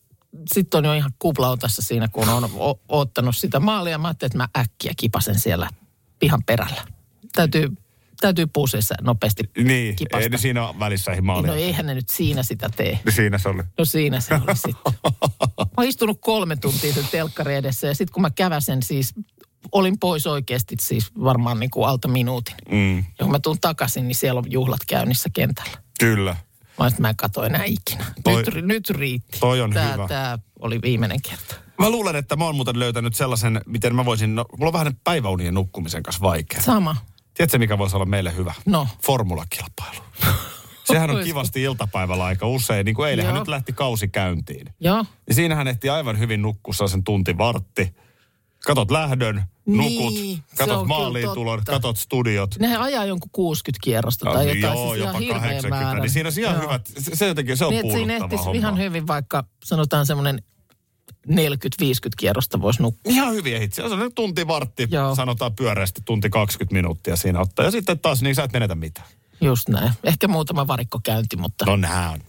sitten 0.53 0.77
on 0.77 0.85
jo 0.85 0.93
ihan 0.93 1.11
kuplautassa 1.19 1.81
siinä, 1.81 2.07
kun 2.07 2.29
on 2.29 2.43
o- 2.55 2.79
oottanut 2.89 3.35
sitä 3.35 3.59
maalia. 3.59 3.97
Mä 3.97 4.07
ajattelin, 4.07 4.27
että 4.29 4.37
mä 4.37 4.47
äkkiä 4.61 4.91
kipasen 4.97 5.39
siellä 5.39 5.69
pihan 6.19 6.43
perällä. 6.45 6.81
Täytyy, 7.35 7.69
täytyy 8.21 8.47
puuseissa 8.47 8.95
nopeasti 9.01 9.43
Niin, 9.63 9.95
kipasta. 9.95 10.23
ei 10.23 10.29
ne 10.29 10.37
siinä 10.37 10.73
välissä 10.79 11.11
ei 11.11 11.21
maalia. 11.21 11.51
No 11.51 11.57
eihän 11.57 11.85
ne 11.85 11.93
nyt 11.95 12.09
siinä 12.09 12.43
sitä 12.43 12.69
tee. 12.75 12.99
Siinä 13.09 13.37
se 13.37 13.49
oli. 13.49 13.63
No 13.77 13.85
siinä 13.85 14.19
se 14.19 14.33
oli 14.33 14.55
sitten. 14.55 14.93
Mä 15.59 15.65
oon 15.77 15.87
istunut 15.87 16.17
kolme 16.21 16.55
tuntia 16.55 16.93
sen 16.93 17.07
telkkari 17.11 17.55
edessä 17.55 17.87
ja 17.87 17.95
sitten 17.95 18.13
kun 18.13 18.21
mä 18.21 18.29
käväsen 18.31 18.83
siis, 18.83 19.13
olin 19.71 19.99
pois 19.99 20.27
oikeasti 20.27 20.75
siis 20.81 21.11
varmaan 21.23 21.59
niin 21.59 21.69
kuin 21.69 21.89
alta 21.89 22.07
minuutin. 22.07 22.55
Mm, 22.71 22.97
Ja 22.97 23.03
kun 23.21 23.31
mä 23.31 23.39
tuun 23.39 23.57
takaisin, 23.61 24.07
niin 24.07 24.15
siellä 24.15 24.39
on 24.39 24.51
juhlat 24.51 24.79
käynnissä 24.87 25.29
kentällä. 25.33 25.77
kyllä. 25.99 26.35
Mä 26.79 26.87
että 26.87 27.01
mä 27.01 27.09
en 27.09 27.15
katso 27.15 27.43
enää 27.43 27.63
ikinä. 27.65 28.05
Toi- 28.23 28.43
nyt, 28.43 28.65
nyt 28.65 28.89
riitti. 28.89 29.39
toi 29.39 29.61
on 29.61 29.71
tää, 29.71 29.91
hyvä. 29.91 30.07
Tää 30.07 30.39
oli 30.59 30.81
viimeinen 30.81 31.21
kerta. 31.21 31.55
Mä 31.79 31.89
luulen, 31.89 32.15
että 32.15 32.35
mä 32.35 32.45
oon 32.45 32.55
muuten 32.55 32.79
löytänyt 32.79 33.15
sellaisen, 33.15 33.61
miten 33.65 33.95
mä 33.95 34.05
voisin, 34.05 34.35
no, 34.35 34.45
mulla 34.57 34.69
on 34.69 34.73
vähän 34.73 34.95
päiväunien 35.03 35.53
nukkumisen 35.53 36.03
kanssa 36.03 36.21
vaikea. 36.21 36.61
Sama. 36.61 36.95
Tiedätkö, 37.33 37.57
mikä 37.57 37.77
voisi 37.77 37.95
olla 37.95 38.05
meille 38.05 38.35
hyvä? 38.35 38.53
No. 38.65 38.87
Formulakilpailu. 39.05 40.01
Sehän 40.83 41.09
on 41.09 41.23
kivasti 41.23 41.61
iltapäivällä 41.61 42.25
aika 42.25 42.47
usein. 42.47 42.85
Niin 42.85 42.95
kuin 42.95 43.09
eilenhän 43.09 43.35
Joo. 43.35 43.41
nyt 43.41 43.47
lähti 43.47 43.73
kausi 43.73 44.07
käyntiin. 44.07 44.69
Joo. 44.79 45.05
Ja 45.27 45.33
siinähän 45.33 45.67
ehti 45.67 45.89
aivan 45.89 46.19
hyvin 46.19 46.41
nukkua 46.41 46.87
sen 46.87 47.03
tunti 47.03 47.37
vartti. 47.37 47.95
Katot 48.67 48.91
lähdön, 48.91 49.43
nukut, 49.65 50.13
Niin, 50.13 50.43
katot 50.57 50.77
on 50.77 50.87
maaliin 50.87 51.21
kyllä 51.23 51.33
tulon, 51.33 51.59
totta. 51.59 51.71
katot 51.71 51.97
studiot. 51.97 52.55
Nehän 52.59 52.81
ajaa 52.81 53.05
jonkun 53.05 53.29
60 53.31 53.83
kierrosta 53.83 54.25
tai 54.25 54.35
Ah, 54.49 54.55
jotain. 54.55 54.61
Joo, 54.79 54.87
siis 54.93 54.97
ihan 55.01 55.07
jopa 55.07 55.19
hirveän 55.19 55.41
80. 55.41 55.69
määrän. 55.85 56.01
Niin 56.01 56.11
siinä 56.11 56.29
on 56.29 56.33
ihan 56.39 56.53
Joo. 56.55 56.63
hyvät, 56.63 56.87
se, 56.99 57.15
se 57.15 57.27
jotenkin, 57.27 57.57
se 57.57 57.65
on 57.65 57.71
Niin, 57.73 57.91
siinä 57.91 58.15
ehtisi 58.15 58.43
homma. 58.43 58.57
ihan 58.59 58.77
hyvin 58.77 59.07
vaikka 59.07 59.43
sanotaan 59.65 60.05
semmoinen 60.05 60.41
40-50 61.29 61.33
kierrosta 62.17 62.61
voisi 62.61 62.81
nukkua. 62.81 63.11
Ihan 63.13 63.33
hyvin 63.33 63.55
ehdit. 63.55 63.73
Se 63.73 63.83
on 63.83 64.11
tunti 64.15 64.47
vartti, 64.47 64.87
Joo. 64.91 65.15
sanotaan 65.15 65.55
pyöreästi 65.55 66.01
tunti 66.05 66.29
20 66.29 66.73
minuuttia 66.73 67.15
siinä 67.15 67.39
ottaa. 67.39 67.65
Ja 67.65 67.71
sitten 67.71 67.99
taas 67.99 68.21
niin 68.21 68.35
sä 68.35 68.43
et 68.43 68.53
menetä 68.53 68.75
mitään. 68.75 69.07
Just 69.41 69.69
näin. 69.69 69.91
Ehkä 70.03 70.27
muutama 70.27 70.67
varikkokäynti, 70.67 71.37
mutta... 71.37 71.65
No 71.65 71.75
nää 71.75 72.11
on. 72.11 72.19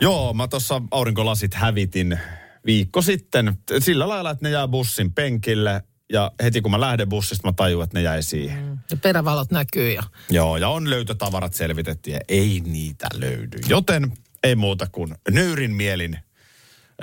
Joo, 0.00 0.34
mä 0.34 0.48
tuossa 0.48 0.82
aurinkolasit 0.90 1.54
hävitin 1.54 2.18
viikko 2.66 3.02
sitten 3.02 3.58
sillä 3.78 4.08
lailla, 4.08 4.30
että 4.30 4.44
ne 4.44 4.50
jää 4.50 4.68
bussin 4.68 5.12
penkille. 5.12 5.82
Ja 6.12 6.32
heti 6.42 6.60
kun 6.60 6.70
mä 6.70 6.80
lähden 6.80 7.08
bussista, 7.08 7.48
mä 7.48 7.52
tajuin, 7.52 7.84
että 7.84 7.98
ne 7.98 8.02
jäi 8.02 8.22
siihen. 8.22 8.80
Ja 8.90 8.96
perävalot 8.96 9.50
näkyy 9.50 9.92
ja... 9.92 10.02
Joo, 10.30 10.56
ja 10.56 10.68
on 10.68 10.90
löytötavarat 10.90 11.54
selvitetty 11.54 12.10
ja 12.10 12.20
ei 12.28 12.62
niitä 12.64 13.06
löydy. 13.14 13.58
Joten 13.68 14.12
ei 14.42 14.56
muuta 14.56 14.86
kuin 14.92 15.14
nöyrin 15.30 15.74
mielin 15.74 16.18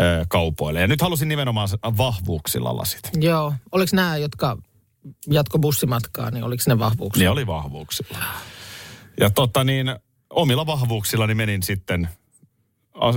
ö, 0.02 0.26
kaupoille. 0.30 0.82
Ja 0.82 0.88
nyt 0.88 1.02
halusin 1.02 1.28
nimenomaan 1.28 1.70
vahvuuksilla 1.84 2.78
lasit. 2.78 3.10
Joo. 3.16 3.54
Oliko 3.72 3.96
nämä, 3.96 4.18
jotka 4.18 4.58
jatko 5.28 5.60
bussimatkaa, 5.60 6.32
niin 6.32 6.44
oliko 6.44 6.64
ne 6.68 6.80
vahvuuksia? 6.80 7.24
Ne 7.24 7.30
oli 7.30 7.48
vahvuuksilla. 7.48 8.18
Ja 9.20 9.30
tota 9.30 9.64
niin, 9.64 9.96
omilla 10.30 10.66
vahvuuksillani 10.66 11.36
menin 11.36 11.64
sitten, 11.64 12.10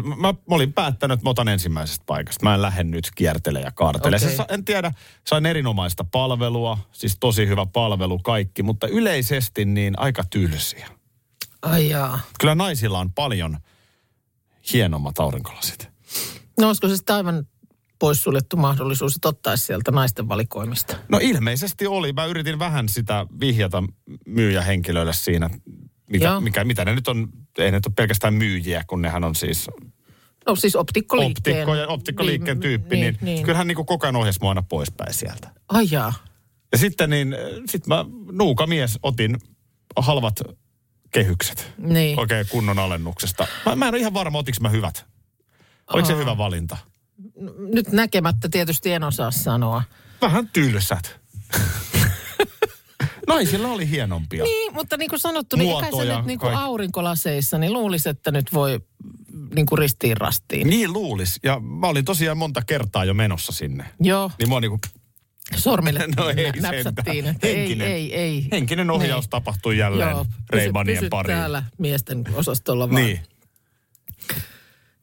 mä, 0.04 0.32
mä 0.32 0.54
olin 0.54 0.72
päättänyt, 0.72 1.14
että 1.14 1.24
mä 1.24 1.30
otan 1.30 1.48
ensimmäisestä 1.48 2.04
paikasta. 2.06 2.44
Mä 2.44 2.54
en 2.54 2.62
lähde 2.62 2.84
nyt 2.84 3.10
kiertele 3.14 3.60
ja 3.60 3.72
kaartele. 3.72 4.18
Se, 4.18 4.36
sa- 4.36 4.46
en 4.48 4.64
tiedä, 4.64 4.92
sain 5.26 5.46
erinomaista 5.46 6.04
palvelua, 6.04 6.78
siis 6.92 7.16
tosi 7.20 7.46
hyvä 7.46 7.66
palvelu 7.66 8.18
kaikki, 8.18 8.62
mutta 8.62 8.86
yleisesti 8.88 9.64
niin 9.64 9.98
aika 9.98 10.24
tylsiä. 10.30 10.88
Ai 11.62 11.88
jaa. 11.88 12.20
Kyllä 12.40 12.54
naisilla 12.54 12.98
on 12.98 13.12
paljon 13.12 13.58
hienommat 14.72 15.18
aurinkolasit. 15.18 15.88
No 16.60 16.66
olisiko 16.66 16.88
se 16.88 16.96
sitten 16.96 17.16
aivan 17.16 17.46
poissuljettu 17.98 18.56
mahdollisuus, 18.56 19.16
että 19.16 19.28
ottaisi 19.28 19.64
sieltä 19.64 19.90
naisten 19.90 20.28
valikoimista? 20.28 20.96
No 21.08 21.18
ilmeisesti 21.22 21.86
oli. 21.86 22.12
Mä 22.12 22.24
yritin 22.24 22.58
vähän 22.58 22.88
sitä 22.88 23.26
vihjata 23.40 23.82
myyjähenkilöille 24.26 25.12
siinä, 25.12 25.50
mitä, 26.10 26.40
mikä, 26.40 26.64
mitä 26.64 26.84
ne 26.84 26.94
nyt 26.94 27.08
on. 27.08 27.28
Ei 27.58 27.70
ne 27.70 27.76
ole 27.86 27.92
pelkästään 27.96 28.34
myyjiä, 28.34 28.84
kun 28.86 29.02
nehän 29.02 29.24
on 29.24 29.34
siis 29.34 29.66
No 30.46 30.56
siis 30.56 30.76
optikkoliikkeen. 30.76 31.56
optikko 31.56 31.74
ja, 31.74 31.86
optikkoliikkeen 31.88 32.60
tyyppi. 32.60 32.96
Niin, 32.96 33.18
niin, 33.20 33.42
kyllähän 33.44 33.66
niin 33.66 33.76
kuin 33.76 33.86
koko 33.86 34.06
ajan 34.06 34.16
ohjasi 34.16 34.38
mua 34.40 34.50
aina 34.50 34.62
poispäin 34.62 35.14
sieltä. 35.14 35.48
Ai 35.68 35.86
jaa. 35.90 36.12
Ja 36.72 36.78
sitten 36.78 37.10
niin, 37.10 37.36
sit 37.66 37.86
mä 37.86 38.04
nuukamies 38.32 38.98
otin 39.02 39.36
halvat 39.96 40.40
kehykset. 41.10 41.72
Niin. 41.78 42.18
Oikein 42.20 42.46
kunnon 42.50 42.78
alennuksesta. 42.78 43.46
Mä, 43.66 43.76
mä 43.76 43.88
en 43.88 43.94
ole 43.94 44.00
ihan 44.00 44.14
varma, 44.14 44.38
otinko 44.38 44.58
mä 44.60 44.68
hyvät. 44.68 45.06
Oliko 45.92 46.06
se 46.06 46.12
Aa. 46.12 46.18
hyvä 46.18 46.38
valinta? 46.38 46.76
Nyt 47.74 47.92
näkemättä 47.92 48.48
tietysti 48.48 48.92
en 48.92 49.04
osaa 49.04 49.30
sanoa. 49.30 49.82
Vähän 50.20 50.48
tylsät. 50.52 51.20
Naisilla 53.26 53.68
oli 53.68 53.90
hienompia. 53.90 54.44
Niin, 54.44 54.74
mutta 54.74 54.96
niin 54.96 55.10
kuin 55.10 55.20
sanottu, 55.20 55.56
niin 55.56 55.68
Muotoja, 55.68 56.16
nyt 56.16 56.26
niin 56.26 56.38
kuin 56.38 56.54
aurinkolaseissa, 56.54 57.58
niin 57.58 57.72
luulisi, 57.72 58.08
että 58.08 58.30
nyt 58.30 58.52
voi 58.52 58.80
niin 59.54 59.66
kuin 59.66 59.78
ristiin 59.78 60.16
rastiin. 60.16 60.66
Niin 60.70 60.92
luulis. 60.92 61.40
Ja 61.42 61.60
mä 61.60 61.86
olin 61.86 62.04
tosiaan 62.04 62.38
monta 62.38 62.62
kertaa 62.62 63.04
jo 63.04 63.14
menossa 63.14 63.52
sinne. 63.52 63.84
Joo, 64.00 64.30
Niin 64.38 64.48
mua 64.48 64.60
niinku 64.60 64.78
sormille 65.56 66.00
No 66.16 66.28
ei 66.28 66.52
näpsättiin, 66.60 67.26
että 67.26 67.46
ei, 67.46 67.56
Henkinen- 67.56 67.88
ei, 67.88 68.14
ei. 68.14 68.48
henkinen 68.52 68.90
ohjaus 68.90 69.24
Niin. 69.24 69.30
tapahtui 69.30 69.78
jälleen 69.78 70.10
Joo, 70.10 70.26
Reimanien 70.50 70.98
pysy, 70.98 71.08
pariin. 71.08 71.38
täällä 71.38 71.62
miesten 71.78 72.24
osastolla 72.34 72.90
vaan. 72.90 73.02
Niin. 73.02 73.20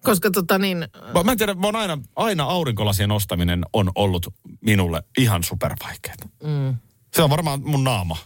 Koska 0.04 0.32
tota 0.32 0.58
niin, 0.58 0.78
Mä, 1.14 1.24
mä 1.24 1.32
en 1.32 1.38
tiedä, 1.38 1.54
mä 1.54 1.68
aina, 1.74 1.98
aina 2.16 2.44
aurinkolasien 2.44 3.12
ostaminen 3.12 3.66
on 3.74 3.92
ollut 3.96 4.34
minulle 4.62 5.04
ihan 5.18 5.44
supervaikeaa. 5.44 6.16
mm, 6.44 6.76
Se 7.16 7.22
on 7.22 7.30
varmaan 7.30 7.62
mun 7.64 7.84
naama 7.84 8.18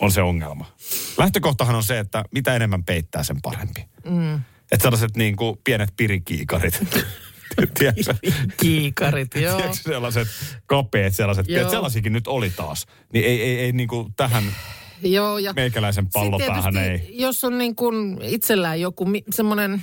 on 0.00 0.12
se 0.12 0.22
ongelma. 0.22 0.64
Lähtökohtahan 1.18 1.74
on 1.76 1.82
se, 1.82 1.98
että 1.98 2.24
mitä 2.32 2.54
enemmän 2.56 2.84
peittää, 2.84 3.22
sen 3.22 3.42
parempi. 3.42 3.84
mm, 4.10 4.34
Että 4.72 4.82
sellaiset 4.82 5.16
niin 5.16 5.36
kuin 5.36 5.56
pienet 5.64 5.92
pirikiikarit. 5.96 6.80
Tiedätkö? 7.78 8.14
kiikarit, 8.56 9.34
joo. 9.34 9.56
Tiedätkö 9.56 9.82
sellaiset 9.82 10.28
kapeet 10.66 11.14
sellaiset, 11.14 11.48
Joo. 11.48 11.70
sellaisikin 11.70 12.12
nyt 12.12 12.26
oli 12.26 12.50
taas. 12.50 12.86
Niin 13.12 13.24
ei, 13.24 13.42
ei, 13.42 13.58
ei 13.58 13.72
niin 13.72 13.88
kuin 13.88 14.14
tähän 14.14 14.44
joo 15.02 15.38
ja 15.38 15.52
meikäläisen 15.52 16.08
pallopäähän 16.12 16.76
ei. 16.76 17.08
jos 17.10 17.44
on 17.44 17.58
niin 17.58 17.74
kuin 17.76 18.18
itsellään 18.22 18.80
joku 18.80 19.06
semmoinen, 19.30 19.74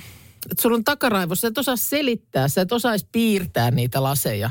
että 0.50 0.62
sulla 0.62 0.76
on 0.76 0.84
takaraivossa, 0.84 1.40
sä 1.40 1.48
et 1.48 1.58
osaa 1.58 1.76
selittää, 1.76 2.48
sä 2.48 2.60
et 2.60 2.72
osaisi 2.72 3.08
piirtää 3.12 3.70
niitä 3.70 4.02
laseja 4.02 4.50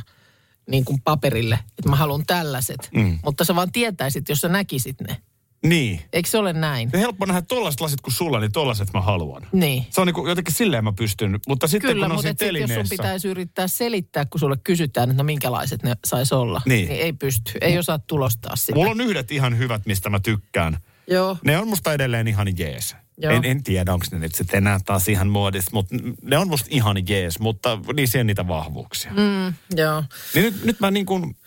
niin 0.70 0.86
kuin 0.86 1.02
paperille, 1.04 1.60
että 1.78 1.90
mä 1.90 1.96
haluan 1.96 2.24
tällaiset. 2.28 2.90
Mm. 2.96 3.20
Mutta 3.26 3.44
sä 3.46 3.56
vaan 3.56 3.72
tietäisit, 3.72 4.30
jos 4.30 4.40
sä 4.42 4.48
näkisit 4.48 5.02
ne. 5.08 5.18
Niin. 5.66 6.02
Eikö 6.14 6.30
se 6.30 6.38
ole 6.38 6.54
näin? 6.54 6.90
Se 6.92 7.00
helppo 7.00 7.26
nähdä 7.26 7.42
tollaiset 7.42 7.82
lasit 7.82 8.02
kuin 8.02 8.14
sulla, 8.14 8.40
niin 8.40 8.52
tollaiset 8.52 8.94
mä 8.94 9.02
haluan. 9.02 9.48
Niin. 9.52 9.86
Se 9.90 10.02
on 10.02 10.08
niin 10.08 10.14
kuin, 10.14 10.30
jotenkin 10.30 10.54
silleen 10.54 10.84
mä 10.84 10.94
pystyn, 10.94 11.40
mutta 11.48 11.68
sitten 11.68 11.92
Kyllä, 11.92 12.06
kun 12.06 12.12
on 12.12 12.16
mutta 12.18 12.22
siinä 12.22 12.52
sit, 12.52 12.62
jos 12.62 12.68
sun 12.68 12.68
telineessä... 12.68 12.96
pitäisi 12.96 13.28
yrittää 13.28 13.68
selittää, 13.68 14.26
kun 14.26 14.40
sulle 14.40 14.58
kysytään, 14.64 15.10
että 15.10 15.24
no 15.24 15.26
minkälaiset 15.26 15.84
ne 15.84 15.96
saisi 16.08 16.36
olla, 16.36 16.62
Niin. 16.66 16.90
niin 16.90 17.02
ei 17.02 17.14
pysty. 17.14 17.52
Ei 17.62 17.78
osaa 17.78 18.00
tulostaa 18.00 18.56
sitä. 18.56 18.74
Mulla 18.76 18.92
on 18.92 19.02
yhdet 19.02 19.32
ihan 19.32 19.58
hyvät, 19.58 19.86
mistä 19.86 20.10
mä 20.10 20.20
tykkään. 20.20 20.78
Joo, 21.08 21.38
Ne 21.46 21.58
on 21.58 21.68
musta 21.68 21.94
edelleen 21.94 22.28
ihan 22.28 22.58
jees. 22.58 22.96
Joo. 23.18 23.34
En, 23.34 23.46
en 23.46 23.64
tiedä, 23.64 23.94
onko 23.94 24.06
ne 24.12 24.20
nyt 24.20 24.36
sitten 24.36 24.58
enää 24.58 24.80
taas 24.86 25.08
ihan 25.08 25.28
muodissa, 25.28 25.70
mutta 25.74 25.96
ne 26.22 26.38
on 26.38 26.48
musta 26.48 26.68
ihan 26.72 27.08
jees, 27.10 27.40
mutta 27.40 27.80
niissä 27.96 28.18
ei 28.18 28.20
ole 28.20 28.24
niitä 28.24 28.48
vahvuuksia. 28.48 29.12
Mm. 29.12 29.54
joo. 29.78 30.04
Niin 30.34 30.44
nyt, 30.46 30.64
nyt 30.66 30.80
mä 30.80 30.92
niin 30.92 31.06
kuin, 31.06 31.38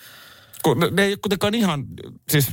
kun 0.63 0.79
ne- 0.93 1.03
ei 1.03 1.17
kuitenkaan 1.17 1.55
ihan, 1.55 1.85
siis 2.29 2.49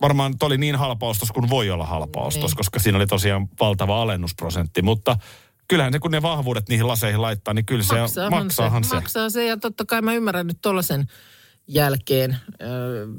varmaan 0.00 0.34
oli 0.42 0.58
niin 0.58 0.76
halpa 0.76 1.06
ostos 1.08 1.32
kuin 1.32 1.50
voi 1.50 1.70
olla 1.70 1.86
halpa 1.86 2.20
ostos, 2.20 2.50
Niin. 2.50 2.56
koska 2.56 2.78
siinä 2.78 2.98
oli 2.98 3.06
tosiaan 3.06 3.48
valtava 3.60 4.02
alennusprosentti, 4.02 4.82
mutta 4.82 5.16
kyllähän 5.68 5.92
se, 5.92 5.98
kun 5.98 6.10
ne 6.10 6.22
vahvuudet 6.22 6.68
niihin 6.68 6.88
laseihin 6.88 7.22
laittaa, 7.22 7.54
niin 7.54 7.66
kyllä 7.66 7.82
se 7.82 8.00
Maksaahan 8.00 8.42
maksaahan 8.44 8.84
se. 8.84 8.94
Maksaa 8.94 9.30
se 9.30 9.46
ja 9.46 9.56
totta 9.56 9.84
kai 9.84 10.02
mä 10.02 10.14
ymmärrän 10.14 10.46
nyt 10.46 10.58
tollaisen 10.62 11.06
jälkeen, 11.68 12.36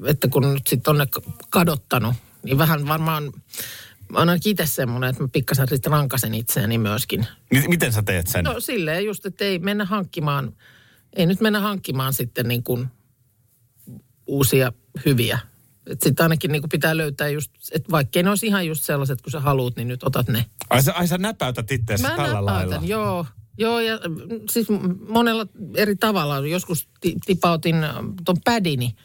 että 0.07 0.27
kun 0.27 0.53
nyt 0.53 0.67
sitten 0.67 0.91
on 0.91 0.97
ne 0.97 1.05
kadottanut, 1.49 2.15
niin 2.43 2.57
vähän 2.57 2.87
varmaan, 2.87 3.23
mä 4.09 4.19
ainakin 4.19 4.51
itse 4.51 4.65
semmoinen, 4.65 5.09
että 5.09 5.23
mä 5.23 5.29
pikkasen 5.33 5.67
sitten 5.67 5.91
rankasen 5.91 6.33
itseäni 6.33 6.77
myöskin. 6.77 7.27
Niin 7.51 7.69
Miten 7.69 7.93
sä 7.93 8.01
teet 8.03 8.27
sen? 8.27 8.43
No 8.45 8.59
silleen 8.59 9.05
just, 9.05 9.25
että 9.25 9.45
ei 9.45 9.59
mennä 9.59 9.85
hankkimaan, 9.85 10.53
ei 11.13 11.25
nyt 11.25 11.41
mennä 11.41 11.59
hankkimaan 11.59 12.13
sitten 12.13 12.47
niin 12.47 12.63
kuin 12.63 12.87
uusia 14.27 14.73
hyviä. 15.05 15.39
Sitten 15.89 16.23
ainakin 16.23 16.51
niin 16.51 16.61
kuin 16.61 16.69
pitää 16.69 16.97
löytää 16.97 17.27
just, 17.27 17.51
että 17.71 17.91
vaikkei 17.91 18.23
ne 18.23 18.29
olisi 18.29 18.47
ihan 18.47 18.67
just 18.67 18.83
sellaiset, 18.83 19.21
kun 19.21 19.31
sä 19.31 19.39
haluut, 19.39 19.75
niin 19.75 19.87
nyt 19.87 20.03
otat 20.03 20.27
ne. 20.27 20.45
Ai 20.69 20.83
sä, 20.83 20.93
ai 20.93 21.07
sä 21.07 21.17
näpäytät 21.17 21.71
itseäsi 21.71 22.03
Mä 22.03 22.09
tällä 22.09 22.23
näpäytän, 22.23 22.45
lailla? 22.45 22.79
joo. 22.85 23.25
Joo, 23.57 23.79
ja 23.79 23.97
mm, 23.97 24.39
siis 24.49 24.67
monella 25.09 25.47
eri 25.75 25.95
tavalla. 25.95 26.47
Joskus 26.47 26.89
ti- 27.01 27.15
tipautin 27.25 27.75
tuon 28.25 28.37
pädini, 28.45 28.95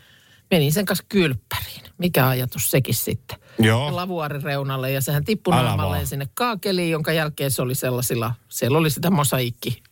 menin 0.55 0.73
sen 0.73 0.85
kanssa 0.85 1.05
kylppäriin. 1.09 1.83
Mikä 1.99 2.29
ajatus 2.29 2.71
sekin 2.71 2.95
sitten? 2.95 3.39
Joo. 3.59 3.97
Lavuaarin 3.97 4.43
reunalle 4.43 4.91
ja 4.91 5.01
sehän 5.01 5.25
tippui 5.25 5.55
naamalleen 5.55 6.07
sinne 6.07 6.29
kaakeliin, 6.35 6.91
jonka 6.91 7.13
jälkeen 7.13 7.51
se 7.51 7.63
oli 7.63 7.75
sellaisilla, 7.75 8.35
siellä 8.49 8.79
oli 8.79 8.91
sitä 8.91 9.11
mosaikki 9.11 9.83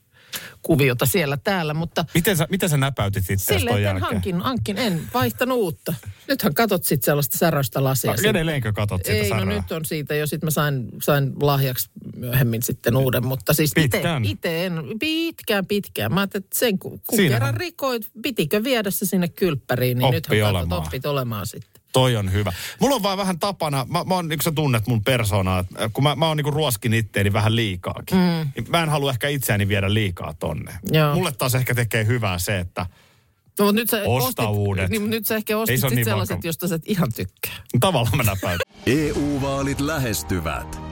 kuviota 0.63 1.07
siellä 1.07 1.37
täällä, 1.37 1.75
mutta 1.75 2.05
Miten 2.15 2.37
sä, 2.37 2.47
miten 2.51 2.69
sä 2.69 2.77
näpäytit 2.77 3.31
itseäsi 3.31 3.61
silleen, 3.61 3.83
jälkeen? 3.83 4.13
hankin, 4.13 4.41
hankin, 4.41 4.79
en 4.79 5.01
vaihtanut 5.15 5.59
uutta. 5.59 5.95
Nythän 6.29 6.55
katot 6.55 6.85
sitten 6.85 7.05
sellaista 7.05 7.39
säröistä 7.39 7.85
lasia. 7.85 8.11
No, 8.11 8.17
edelleenkö 8.31 8.73
katot 8.73 9.01
sitä 9.05 9.13
Ei, 9.13 9.31
no 9.31 9.45
nyt 9.45 9.73
on 9.73 9.85
siitä 9.85 10.15
jo. 10.15 10.27
Sitten 10.27 10.47
mä 10.47 10.51
sain, 10.51 10.89
sain 11.03 11.33
lahjaksi 11.43 11.91
myöhemmin 12.17 12.63
sitten 12.63 12.97
uuden, 12.97 13.27
mutta 13.27 13.53
siis 13.53 13.71
itse, 13.71 13.83
Pitkään? 13.83 14.25
itse 14.25 14.67
en, 14.67 14.75
pitkään, 15.01 15.67
pitkään. 15.67 16.15
Mä 16.15 16.21
ajattelin, 16.21 16.45
että 16.45 16.59
sen 16.59 16.79
kun, 16.79 16.91
kun 16.91 17.17
Siinähän- 17.17 17.41
kerran 17.41 17.55
rikoit, 17.61 18.03
pitikö 18.23 18.65
viedä 18.65 18.91
se 18.91 19.07
sinne 19.07 19.29
kylppäriin, 19.29 19.99
niin 19.99 20.05
Oppi 20.07 20.17
nythän 20.17 20.39
katsot, 20.39 20.57
olemaan. 20.57 20.83
oppit 20.83 21.07
olemaan 21.07 21.47
sitten. 21.47 21.72
Toi 21.93 22.17
on 22.17 22.33
hyvä. 22.33 22.53
Mulla 22.81 22.95
on 22.97 23.03
vaan 23.03 23.19
vähän 23.19 23.39
tapana, 23.39 23.87
mä, 23.89 24.05
mä 24.05 24.15
oon, 24.15 24.29
niin 24.29 24.41
sä 24.41 24.53
tunnet 24.53 24.87
mun 24.87 25.05
persoonaa, 25.05 25.59
että 25.59 25.91
kun 25.93 26.05
mä, 26.05 26.15
mä 26.15 26.29
oon 26.29 26.37
niin 26.37 26.53
ruoskin 26.53 26.95
itteeni 26.95 27.33
vähän 27.33 27.57
liikaakin, 27.57 28.19
mm. 28.19 28.53
niin 28.57 28.67
mä 28.69 28.83
en 28.83 28.89
halua 28.89 29.11
ehkä 29.11 29.29
itseäni 29.29 29.69
viedä 29.69 29.95
liikaa 29.95 30.35
tonne. 30.39 30.73
Joo. 30.91 31.15
Mulle 31.15 31.33
taas 31.33 31.55
ehkä 31.55 31.75
tekee 31.75 32.07
hyvää 32.07 32.39
se, 32.39 32.59
että 32.59 32.87
No, 33.59 33.65
mutta 33.65 33.81
nyt 33.81 33.91
sä 33.91 34.03
Osta 34.07 34.49
ostit, 34.49 34.59
uudet. 34.59 34.91
Niin, 34.91 35.11
nyt 35.11 35.27
sä 35.27 35.37
ehkä 35.37 35.59
ostit 35.59 35.81
se 35.81 35.89
sit 35.89 35.97
niin 35.97 36.05
sellaiset, 36.05 36.37
vakava. 36.37 36.49
josta 36.49 36.69
sä 36.69 36.75
et 36.75 36.83
ihan 36.85 37.13
tykkää. 37.13 37.57
tavallaan 37.81 38.17
mä 38.17 38.23
näpäytän. 38.23 38.75
EU-vaalit 38.87 39.81
lähestyvät. 39.81 40.92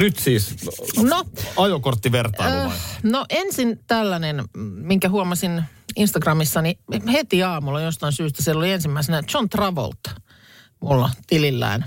Nyt 0.00 0.18
siis 0.18 0.56
No, 1.02 1.24
ajokorttivertailu 1.56 2.56
vai? 2.56 2.66
äh, 2.66 2.98
no 3.02 3.26
ensin 3.30 3.80
tällainen, 3.86 4.44
minkä 4.56 5.08
huomasin 5.08 5.62
Instagramissa, 5.96 6.62
niin 6.62 6.78
heti 7.12 7.42
aamulla 7.42 7.80
jostain 7.80 8.12
syystä 8.12 8.42
siellä 8.42 8.58
oli 8.58 8.70
ensimmäisenä 8.72 9.22
John 9.34 9.48
Travolta 9.48 10.10
mulla 10.80 11.10
tilillään 11.26 11.84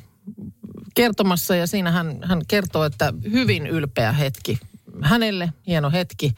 kertomassa. 0.95 1.55
Ja 1.55 1.67
siinä 1.67 1.91
hän, 1.91 2.19
hän 2.23 2.41
kertoo, 2.47 2.83
että 2.83 3.13
hyvin 3.31 3.67
ylpeä 3.67 4.11
hetki 4.11 4.59
hänelle, 5.01 5.53
hieno 5.67 5.91
hetki. 5.91 6.33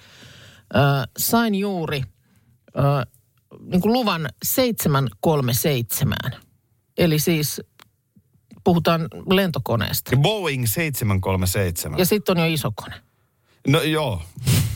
Äh, 0.76 1.08
sain 1.18 1.56
juuri 1.56 1.98
äh, 1.98 3.06
niin 3.60 3.82
kuin 3.82 3.94
luvan 3.94 4.30
737. 4.44 6.18
Eli 6.98 7.20
siis 7.20 7.62
puhutaan 8.66 9.08
lentokoneesta. 9.32 10.18
Boeing 10.18 10.66
737. 10.68 12.00
Ja 12.00 12.06
sitten 12.06 12.38
on 12.38 12.44
jo 12.44 12.54
iso 12.54 12.72
kone. 12.76 12.96
No 13.68 13.82
joo, 13.82 14.22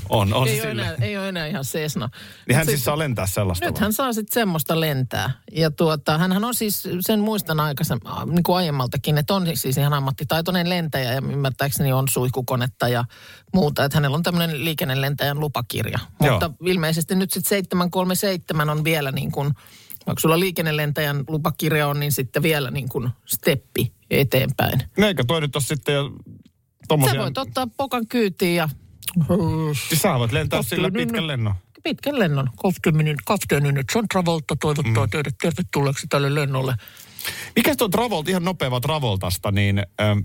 on, 0.10 0.34
on 0.34 0.48
ei, 0.48 0.55
se 0.55 0.62
ole 0.62 0.72
enää, 0.72 0.96
ei 1.01 1.17
ole 1.17 1.29
enää 1.29 1.48
ihan 1.48 1.63
Cessna. 1.63 2.10
Niin 2.48 2.55
hän 2.55 2.65
siis 2.65 2.84
saa 2.84 3.00
lentää 3.00 3.27
sellaista 3.27 3.65
Nyt 3.65 3.77
hän 3.77 3.93
saa 3.93 4.13
sitten 4.13 4.34
semmoista 4.34 4.79
lentää. 4.79 5.31
Ja 5.51 5.72
tuota, 5.72 6.17
hänhän 6.17 6.46
on 6.46 6.55
siis, 6.55 6.88
sen 7.00 7.19
muistan 7.19 7.60
aikaisen, 7.60 8.00
niin 8.25 8.43
kuin 8.43 8.55
aiemmaltakin, 8.55 9.17
että 9.17 9.34
on 9.34 9.48
siis 9.53 9.77
ihan 9.77 9.93
ammattitaitoinen 9.93 10.69
lentäjä 10.69 11.13
ja 11.13 11.22
ymmärtääkseni 11.31 11.93
on 11.93 12.08
suihkukonetta 12.08 12.88
ja 12.88 13.05
muuta. 13.53 13.86
Että 13.86 13.98
hänellä 13.98 14.15
on 14.15 14.24
tämmöinen 14.24 14.65
liikennelentäjän 14.65 15.39
lupakirja. 15.39 16.00
Joo. 16.22 16.31
Mutta 16.31 16.51
ilmeisesti 16.65 17.15
nyt 17.15 17.31
sitten 17.31 17.50
737 17.50 18.69
on 18.69 18.84
vielä 18.84 19.12
niin 19.12 19.31
kuin, 19.31 19.53
vaikka 20.09 20.21
sulla 20.21 20.39
liikennelentäjän 20.39 21.23
lupakirja 21.27 21.87
on, 21.87 21.99
niin 21.99 22.11
sitten 22.11 22.43
vielä 22.43 22.71
niin 22.71 22.89
kuin 22.89 23.09
steppi 23.25 23.91
eteenpäin. 24.09 24.79
No 24.97 25.07
eikä 25.07 25.23
toi 25.23 25.41
nyt 25.41 25.51
sitten 25.59 25.95
jo 25.95 26.09
Sä 26.09 26.34
tommosia... 26.88 27.21
voit 27.21 27.38
ottaa 27.38 27.67
pokan 27.77 28.07
kyytiin 28.07 28.55
ja 28.55 28.69
Siis 29.89 30.01
sä 30.01 30.19
voit 30.19 30.31
lentää 30.31 30.62
sillä 30.62 30.91
pitkän 30.91 31.21
no. 31.23 31.27
lennon. 31.27 31.53
pitkän 31.84 32.19
lennon. 32.19 32.49
Kapteeninen, 32.63 33.15
kapteeninen 33.25 33.84
John 33.95 34.05
Travolta 34.12 34.55
toivottaa 34.55 35.05
mm. 35.05 35.10
teidät 35.10 35.36
tervetulleeksi 35.41 36.07
tälle 36.07 36.36
lennolle. 36.36 36.75
Mikä 37.55 37.75
tuo 37.75 37.89
Travolta, 37.89 38.29
ihan 38.29 38.43
nopeava 38.43 38.79
Travoltasta, 38.79 39.51
niin 39.51 39.84
ähm, 40.01 40.19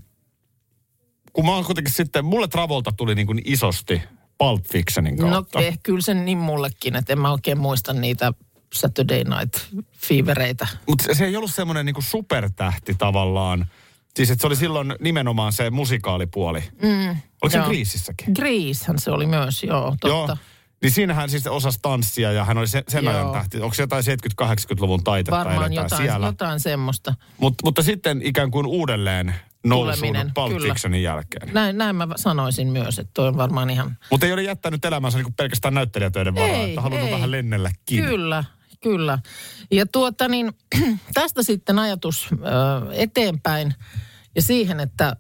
kun 1.32 1.46
mä 1.46 1.54
oon 1.54 1.64
kuitenkin 1.64 1.94
sitten, 1.94 2.24
mulle 2.24 2.48
Travolta 2.48 2.92
tuli 2.96 3.14
niin 3.14 3.26
kuin 3.26 3.42
isosti 3.44 4.02
Pulp 4.38 4.64
Fictionin 4.72 5.16
No 5.16 5.28
kautta. 5.30 5.60
eh, 5.60 5.78
kyllä 5.82 6.00
se 6.00 6.14
niin 6.14 6.38
mullekin, 6.38 6.96
että 6.96 7.12
en 7.12 7.20
mä 7.20 7.32
oikein 7.32 7.58
muista 7.58 7.92
niitä 7.92 8.32
Saturday 8.74 9.24
Night 9.24 9.54
Fevereitä. 9.92 10.66
Mutta 10.88 11.14
se 11.14 11.24
ei 11.24 11.36
ollut 11.36 11.54
semmoinen 11.54 11.86
niin 11.86 11.94
kuin 11.94 12.04
supertähti 12.04 12.94
tavallaan. 12.94 13.66
Siis 14.16 14.30
että 14.30 14.40
se 14.40 14.46
oli 14.46 14.56
silloin 14.56 14.94
nimenomaan 15.00 15.52
se 15.52 15.70
musikaalipuoli. 15.70 16.60
Mm, 16.82 17.08
Oliko 17.08 17.50
se 17.50 17.58
joo. 17.58 17.66
Kriisissäkin? 17.66 18.32
Greasehän 18.34 18.98
se 18.98 19.10
oli 19.10 19.26
myös, 19.26 19.62
joo, 19.62 19.90
totta. 19.90 20.08
Joo. 20.08 20.36
Niin 20.82 20.92
siinähän 20.92 21.30
siis 21.30 21.46
osasi 21.46 21.78
tanssia 21.82 22.32
ja 22.32 22.44
hän 22.44 22.58
oli 22.58 22.66
se, 22.66 22.84
sen 22.88 23.04
Joo. 23.04 23.14
ajan 23.14 23.30
tähti. 23.32 23.60
Onko 23.60 23.74
se 23.74 23.82
jotain 23.82 24.04
70-80-luvun 24.42 25.04
taitetta 25.04 25.36
Varmaan 25.36 25.72
jotain, 25.72 26.02
siellä? 26.02 26.26
jotain 26.26 26.60
semmoista. 26.60 27.14
Mut, 27.38 27.54
mutta 27.64 27.82
sitten 27.82 28.20
ikään 28.24 28.50
kuin 28.50 28.66
uudelleen 28.66 29.34
nousuun 29.64 30.16
Pulp. 30.34 30.62
Fictionin 30.62 31.02
jälkeen. 31.02 31.54
Näin, 31.54 31.78
näin 31.78 31.96
mä 31.96 32.08
sanoisin 32.16 32.68
myös, 32.68 32.98
että 32.98 33.10
toi 33.14 33.28
on 33.28 33.36
varmaan 33.36 33.70
ihan... 33.70 33.96
Mutta 34.10 34.26
ei 34.26 34.32
ole 34.32 34.42
jättänyt 34.42 34.84
elämänsä 34.84 35.18
niin 35.18 35.34
pelkästään 35.34 35.74
näyttelijätöiden 35.74 36.34
varaan, 36.34 36.52
Ei, 36.52 36.68
että 36.68 36.80
halunnut 36.80 37.08
ei. 37.08 37.14
vähän 37.14 37.30
lennelläkin. 37.30 38.04
Kyllä, 38.04 38.44
kyllä. 38.84 39.18
Ja 39.70 39.86
tuota 39.86 40.28
niin, 40.28 40.52
tästä 41.14 41.42
sitten 41.42 41.78
ajatus 41.78 42.28
ö, 42.32 42.36
eteenpäin 42.92 43.74
ja 44.34 44.42
siihen, 44.42 44.80
että 44.80 45.16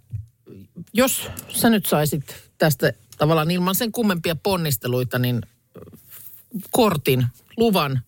jos 0.92 1.30
sä 1.48 1.70
nyt 1.70 1.86
saisit 1.86 2.36
tästä 2.58 2.92
tavallaan 3.18 3.50
ilman 3.50 3.74
sen 3.74 3.92
kummempia 3.92 4.36
ponnisteluita, 4.36 5.18
niin 5.18 5.40
kortin, 6.70 7.26
luvan 7.56 8.02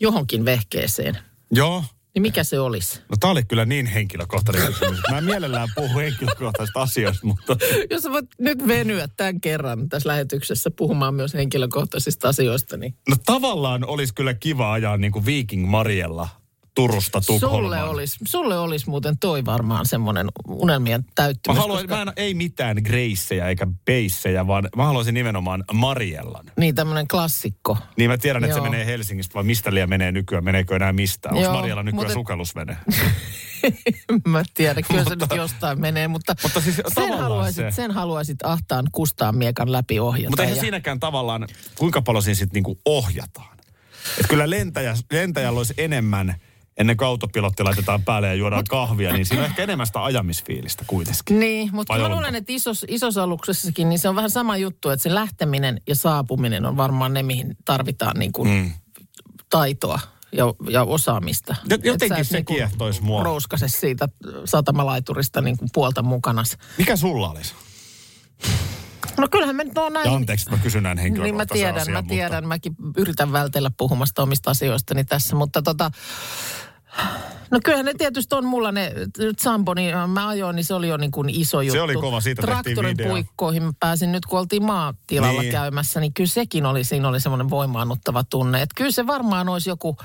johonkin 0.00 0.44
vehkeeseen, 0.44 1.18
Joo. 1.50 1.84
Niin 2.18 2.28
mikä 2.28 2.44
se 2.44 2.60
olisi? 2.60 3.00
No 3.08 3.16
tää 3.20 3.30
oli 3.30 3.44
kyllä 3.44 3.64
niin 3.64 3.86
henkilökohtainen 3.86 4.66
kysymys. 4.66 5.00
Mä 5.10 5.18
en 5.18 5.24
mielellään 5.24 5.68
puhu 5.74 5.98
henkilökohtaisista 5.98 6.80
asioista, 6.80 7.26
mutta 7.26 7.56
Jos 7.90 8.02
sä 8.02 8.10
voit 8.10 8.26
nyt 8.38 8.66
venyä 8.66 9.08
tämän 9.16 9.40
kerran 9.40 9.88
tässä 9.88 10.08
lähetyksessä 10.08 10.70
puhumaan 10.70 11.14
myös 11.14 11.34
henkilökohtaisista 11.34 12.28
asioista, 12.28 12.76
niin 12.76 12.94
no 13.08 13.16
tavallaan 13.26 13.84
olisi 13.84 14.14
kyllä 14.14 14.34
kiva 14.34 14.72
ajaa 14.72 14.96
niin 14.96 15.12
kuin 15.12 15.26
Viking 15.26 15.70
Mariella 15.70 16.28
Turusta 16.82 17.20
Tukholmaan. 17.20 17.62
sulle 17.62 17.82
olisi, 17.82 18.18
sulle 18.28 18.58
olisi 18.58 18.90
muuten 18.90 19.18
toi 19.18 19.44
varmaan 19.44 19.86
semmoinen 19.86 20.26
unelmien 20.48 21.00
Mä 21.00 21.12
täyttymys. 21.14 21.58
haluan, 21.58 21.78
koska- 21.78 21.94
mä 21.96 22.02
en, 22.02 22.12
ei 22.16 22.34
mitään 22.34 22.76
Graceja 22.84 23.48
eikä 23.48 23.66
Beissejä, 23.84 24.46
vaan 24.46 24.68
mä 24.76 24.84
haluaisin 24.84 25.14
nimenomaan 25.14 25.64
Mariellan. 25.72 26.44
Niin 26.56 26.74
tämmöinen 26.74 27.08
klassikko. 27.08 27.78
Niin 27.96 28.10
mä 28.10 28.18
tiedän, 28.18 28.44
että 28.44 28.56
Joo. 28.56 28.64
se 28.64 28.70
menee 28.70 28.86
Helsingistä, 28.86 29.34
vai 29.34 29.44
mistä 29.44 29.74
liian 29.74 29.88
menee 29.88 30.12
nykyään, 30.12 30.44
meneekö 30.44 30.76
enää 30.76 30.92
mistään? 30.92 31.36
Onko 31.36 31.52
Mariella 31.52 31.82
nykyään 31.82 31.96
mutta- 31.96 32.12
sukellusvene? 32.14 32.76
Mä 34.28 34.42
tiedän, 34.54 34.84
kyllä 34.90 35.04
se 35.04 35.10
nyt 35.16 35.30
jostain 35.36 35.80
menee, 35.80 36.08
mutta, 36.08 36.34
Mutta 36.42 36.60
siis 36.60 36.76
sen, 36.94 37.18
haluaisit, 37.18 37.56
se- 37.56 37.70
sen 37.70 37.90
haluaisit 37.90 38.38
ahtaan 38.44 38.86
kustaan 38.92 39.36
miekan 39.36 39.72
läpi 39.72 40.00
ohjata. 40.00 40.30
Mutta 40.30 40.42
eihän 40.42 40.56
ja- 40.56 40.60
siinäkään 40.60 41.00
tavallaan, 41.00 41.48
kuinka 41.78 42.02
paljon 42.02 42.22
siinä 42.22 42.34
sitten 42.34 42.54
niinku 42.54 42.78
ohjataan. 42.84 43.58
Et 44.20 44.26
kyllä 44.28 44.50
lentäjä, 44.50 44.94
lentäjällä 45.12 45.58
olisi 45.58 45.74
enemmän, 45.78 46.34
ennen 46.78 46.96
kuin 46.96 47.06
autopilotti 47.06 47.62
laitetaan 47.62 48.02
päälle 48.02 48.28
ja 48.28 48.34
juodaan 48.34 48.64
kahvia, 48.68 49.12
niin 49.12 49.26
siinä 49.26 49.42
on 49.42 49.48
ehkä 49.50 49.62
enemmän 49.62 49.86
sitä 49.86 50.04
ajamisfiilistä 50.04 50.84
kuitenkin. 50.86 51.38
Niin, 51.38 51.70
mutta 51.72 51.98
mä 51.98 52.08
luulen, 52.08 52.34
että 52.34 52.52
isos, 52.52 52.84
isossa 52.88 53.22
aluksessakin, 53.22 53.88
niin 53.88 53.98
se 53.98 54.08
on 54.08 54.16
vähän 54.16 54.30
sama 54.30 54.56
juttu, 54.56 54.90
että 54.90 55.02
se 55.02 55.14
lähteminen 55.14 55.80
ja 55.88 55.94
saapuminen 55.94 56.64
on 56.64 56.76
varmaan 56.76 57.14
ne, 57.14 57.22
mihin 57.22 57.56
tarvitaan 57.64 58.16
niin 58.18 58.32
kuin 58.32 58.50
mm. 58.50 58.72
taitoa 59.50 60.00
ja, 60.32 60.44
ja 60.70 60.84
osaamista. 60.84 61.56
Jotenkin 61.84 62.24
se 62.24 62.36
niinku 62.36 62.54
kiehtois 62.54 63.00
mua. 63.00 63.22
Rouskase 63.22 63.68
siitä 63.68 64.08
satamalaiturista 64.44 65.40
niin 65.40 65.58
kuin 65.58 65.68
puolta 65.74 66.02
mukanas. 66.02 66.56
Mikä 66.78 66.96
sulla 66.96 67.30
olisi? 67.30 67.54
No 69.18 69.28
kyllähän 69.30 69.56
me 69.56 69.64
nyt 69.64 69.78
on 69.78 69.92
näin... 69.92 70.06
Ja 70.06 70.14
anteeksi, 70.14 70.42
että 70.42 70.56
mä 70.56 70.62
kysyn 70.62 70.82
näin 70.82 70.96
Niin 70.96 71.36
mä 71.36 71.46
tiedän, 71.46 71.76
asian, 71.76 71.92
mä 71.92 71.98
mutta- 72.02 72.14
tiedän. 72.14 72.48
Mäkin 72.48 72.76
yritän 72.96 73.32
vältellä 73.32 73.70
puhumasta 73.76 74.22
omista 74.22 74.50
asioistani 74.50 75.04
tässä, 75.04 75.36
mutta 75.36 75.62
tota... 75.62 75.90
No 77.50 77.60
kyllähän 77.64 77.86
ne 77.86 77.94
tietysti 77.98 78.34
on 78.34 78.44
mulla 78.44 78.72
ne 78.72 78.92
Sampo, 79.38 79.74
niin 79.74 79.94
mä 80.08 80.28
ajoin, 80.28 80.56
niin 80.56 80.64
se 80.64 80.74
oli 80.74 80.88
jo 80.88 80.96
niin 80.96 81.10
kuin 81.10 81.28
iso 81.28 81.60
juttu. 81.60 81.82
oli 81.82 81.94
kova, 81.94 82.20
siitä 82.20 82.42
Traktorin 82.42 82.96
video. 82.96 83.08
puikkoihin 83.10 83.62
mä 83.62 83.72
pääsin 83.80 84.12
nyt, 84.12 84.26
kun 84.26 84.38
oltiin 84.38 84.62
maatilalla 84.64 85.42
Niin. 85.42 85.52
käymässä, 85.52 86.00
niin 86.00 86.14
kyllä 86.14 86.28
sekin 86.28 86.66
oli, 86.66 86.84
siinä 86.84 87.08
oli 87.08 87.20
semmoinen 87.20 87.50
voimaannuttava 87.50 88.24
tunne. 88.24 88.62
Että 88.62 88.74
kyllä 88.76 88.90
se 88.90 89.06
varmaan 89.06 89.48
olisi 89.48 89.70
joku 89.70 89.96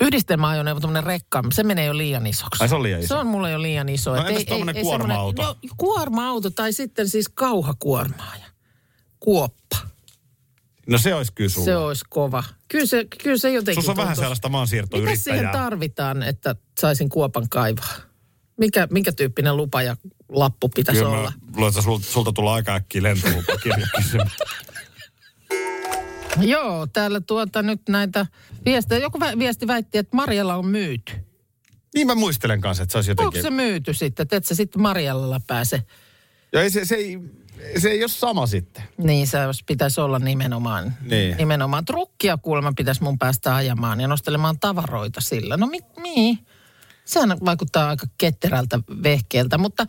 yhdistelmäajoneuvo, 0.00 0.80
tämmöinen 0.80 1.04
rekka, 1.04 1.42
se 1.52 1.62
menee 1.62 1.84
jo 1.84 1.96
liian 1.96 2.26
isoksi. 2.26 2.62
Ai, 2.64 2.68
se 2.68 2.74
on 2.74 2.82
liian 2.82 3.00
iso? 3.00 3.08
Se 3.08 3.14
on 3.14 3.26
mulle 3.26 3.50
jo 3.50 3.62
liian 3.62 3.88
iso. 3.88 4.14
No 4.14 4.20
Et 4.22 4.28
entäs 4.28 4.44
tommonen 4.44 4.74
semmoinen- 4.74 4.86
kuorma-auto? 4.98 5.42
No 5.42 5.56
kuorma-auto 5.76 6.50
tai 6.50 6.72
sitten 6.72 7.08
siis 7.08 7.28
kauhakuormaaja. 7.28 8.44
kuoppa. 9.20 9.76
No 10.90 10.98
se 10.98 11.14
olisi 11.14 11.32
kyllä 11.32 11.50
sulla. 11.50 11.64
Se 11.64 11.76
olisi 11.76 12.04
kova. 12.08 12.44
Kyllä 12.68 12.86
se, 12.86 13.06
kyllä 13.22 13.36
se 13.38 13.52
jotenkin 13.52 13.82
Sussa 13.82 13.92
on 13.92 13.96
vähän 13.96 14.08
tuntuisi- 14.08 14.20
sellaista 14.20 14.48
Mitä 14.48 14.52
maansiirtoyrittäjää. 14.52 15.16
siihen 15.38 15.48
tarvitaan, 15.52 16.22
että 16.22 16.56
saisin 16.80 17.08
kuopan 17.08 17.48
kaivaa? 17.48 17.94
Mikä, 18.56 18.88
minkä 18.90 19.12
tyyppinen 19.12 19.56
lupa 19.56 19.82
ja 19.82 19.96
lappu 20.28 20.68
pitäisi 20.68 21.00
Kyllä 21.02 21.18
olla? 21.18 21.32
luulen, 21.56 21.68
että 21.68 21.82
sulta, 21.82 22.04
sulta 22.06 22.32
tulee 22.32 22.52
aika 22.52 22.74
äkkiä 22.74 23.02
lentolupakirja 23.02 23.86
kysymys. 23.96 24.32
Joo, 26.40 26.86
täällä 26.86 27.20
tuota 27.20 27.62
nyt 27.62 27.80
näitä 27.88 28.26
viestejä. 28.64 28.98
Joku 29.00 29.20
viesti 29.38 29.66
väitti, 29.66 29.98
että 29.98 30.16
Marjalla 30.16 30.54
on 30.56 30.66
myyty. 30.66 31.12
niin 31.94 32.06
mä 32.06 32.14
muistelen 32.14 32.60
kanssa, 32.60 32.82
että 32.82 32.92
se 32.92 32.98
olisi 32.98 33.10
Onko 33.10 33.22
jotenkin... 33.22 33.42
se 33.42 33.50
myyty 33.50 33.94
sitten, 33.94 34.22
että 34.24 34.36
et 34.36 34.44
sä 34.44 34.54
sitten 34.54 34.82
Marjalla 34.82 35.40
pääse? 35.46 35.82
Ja 36.52 36.62
ei, 36.62 36.70
se, 36.70 36.84
se, 36.84 36.94
ei, 36.94 37.18
se 37.78 37.88
ei 37.88 38.02
ole 38.02 38.08
sama 38.08 38.46
sitten. 38.46 38.82
Niin, 38.98 39.26
se 39.26 39.38
pitäisi 39.66 40.00
olla 40.00 40.18
nimenomaan. 40.18 40.94
Niin. 41.00 41.36
Nimenomaan 41.36 41.84
trukkia 41.84 42.36
kuulemma 42.36 42.72
pitäisi 42.76 43.02
mun 43.02 43.18
päästä 43.18 43.54
ajamaan 43.54 44.00
ja 44.00 44.08
nostelemaan 44.08 44.60
tavaroita 44.60 45.20
sillä. 45.20 45.56
No 45.56 45.66
mi, 45.66 45.78
mi. 46.00 46.38
Sehän 47.04 47.38
vaikuttaa 47.44 47.88
aika 47.88 48.06
ketterältä 48.18 48.80
vehkeeltä, 49.02 49.58
mutta 49.58 49.86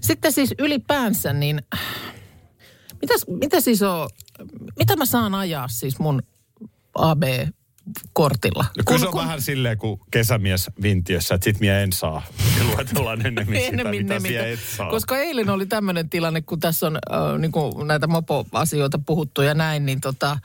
sitten 0.00 0.32
siis 0.32 0.54
ylipäänsä 0.58 1.32
niin, 1.32 1.62
mitäs, 3.00 3.24
mitä 3.28 3.60
siis 3.60 3.82
on, 3.82 4.08
mitä 4.78 4.96
mä 4.96 5.06
saan 5.06 5.34
ajaa 5.34 5.68
siis 5.68 5.98
mun 5.98 6.22
AB-kortilla? 7.86 8.64
No 8.76 8.82
kyllä 8.86 9.00
se 9.00 9.08
on 9.08 9.14
vähän 9.14 9.42
silleen 9.42 9.78
kuin 9.78 10.00
kesämies 10.10 10.70
Vintiössä, 10.82 11.34
että 11.34 11.44
sit 11.44 11.60
mie 11.60 11.82
en 11.82 11.92
saa. 11.92 12.22
Ja 12.58 12.64
luetellaan 12.64 13.26
ennemmin 13.26 13.56
sitä, 13.56 13.68
Ennemmin 13.68 14.06
siellä 14.08 14.20
mitä- 14.28 14.46
et 14.46 14.58
saa. 14.76 14.90
Koska 14.90 15.16
eilen 15.18 15.50
oli 15.50 15.66
tämmöinen 15.66 16.10
tilanne, 16.10 16.42
kun 16.42 16.60
tässä 16.60 16.86
on 16.86 16.96
äh, 16.96 17.38
niin 17.38 17.52
kuin 17.52 17.86
näitä 17.86 18.06
mopo-asioita 18.06 19.00
puhuttu 19.06 19.42
ja 19.42 19.54
näin, 19.54 19.86
niin 19.86 20.00
tota, 20.00 20.38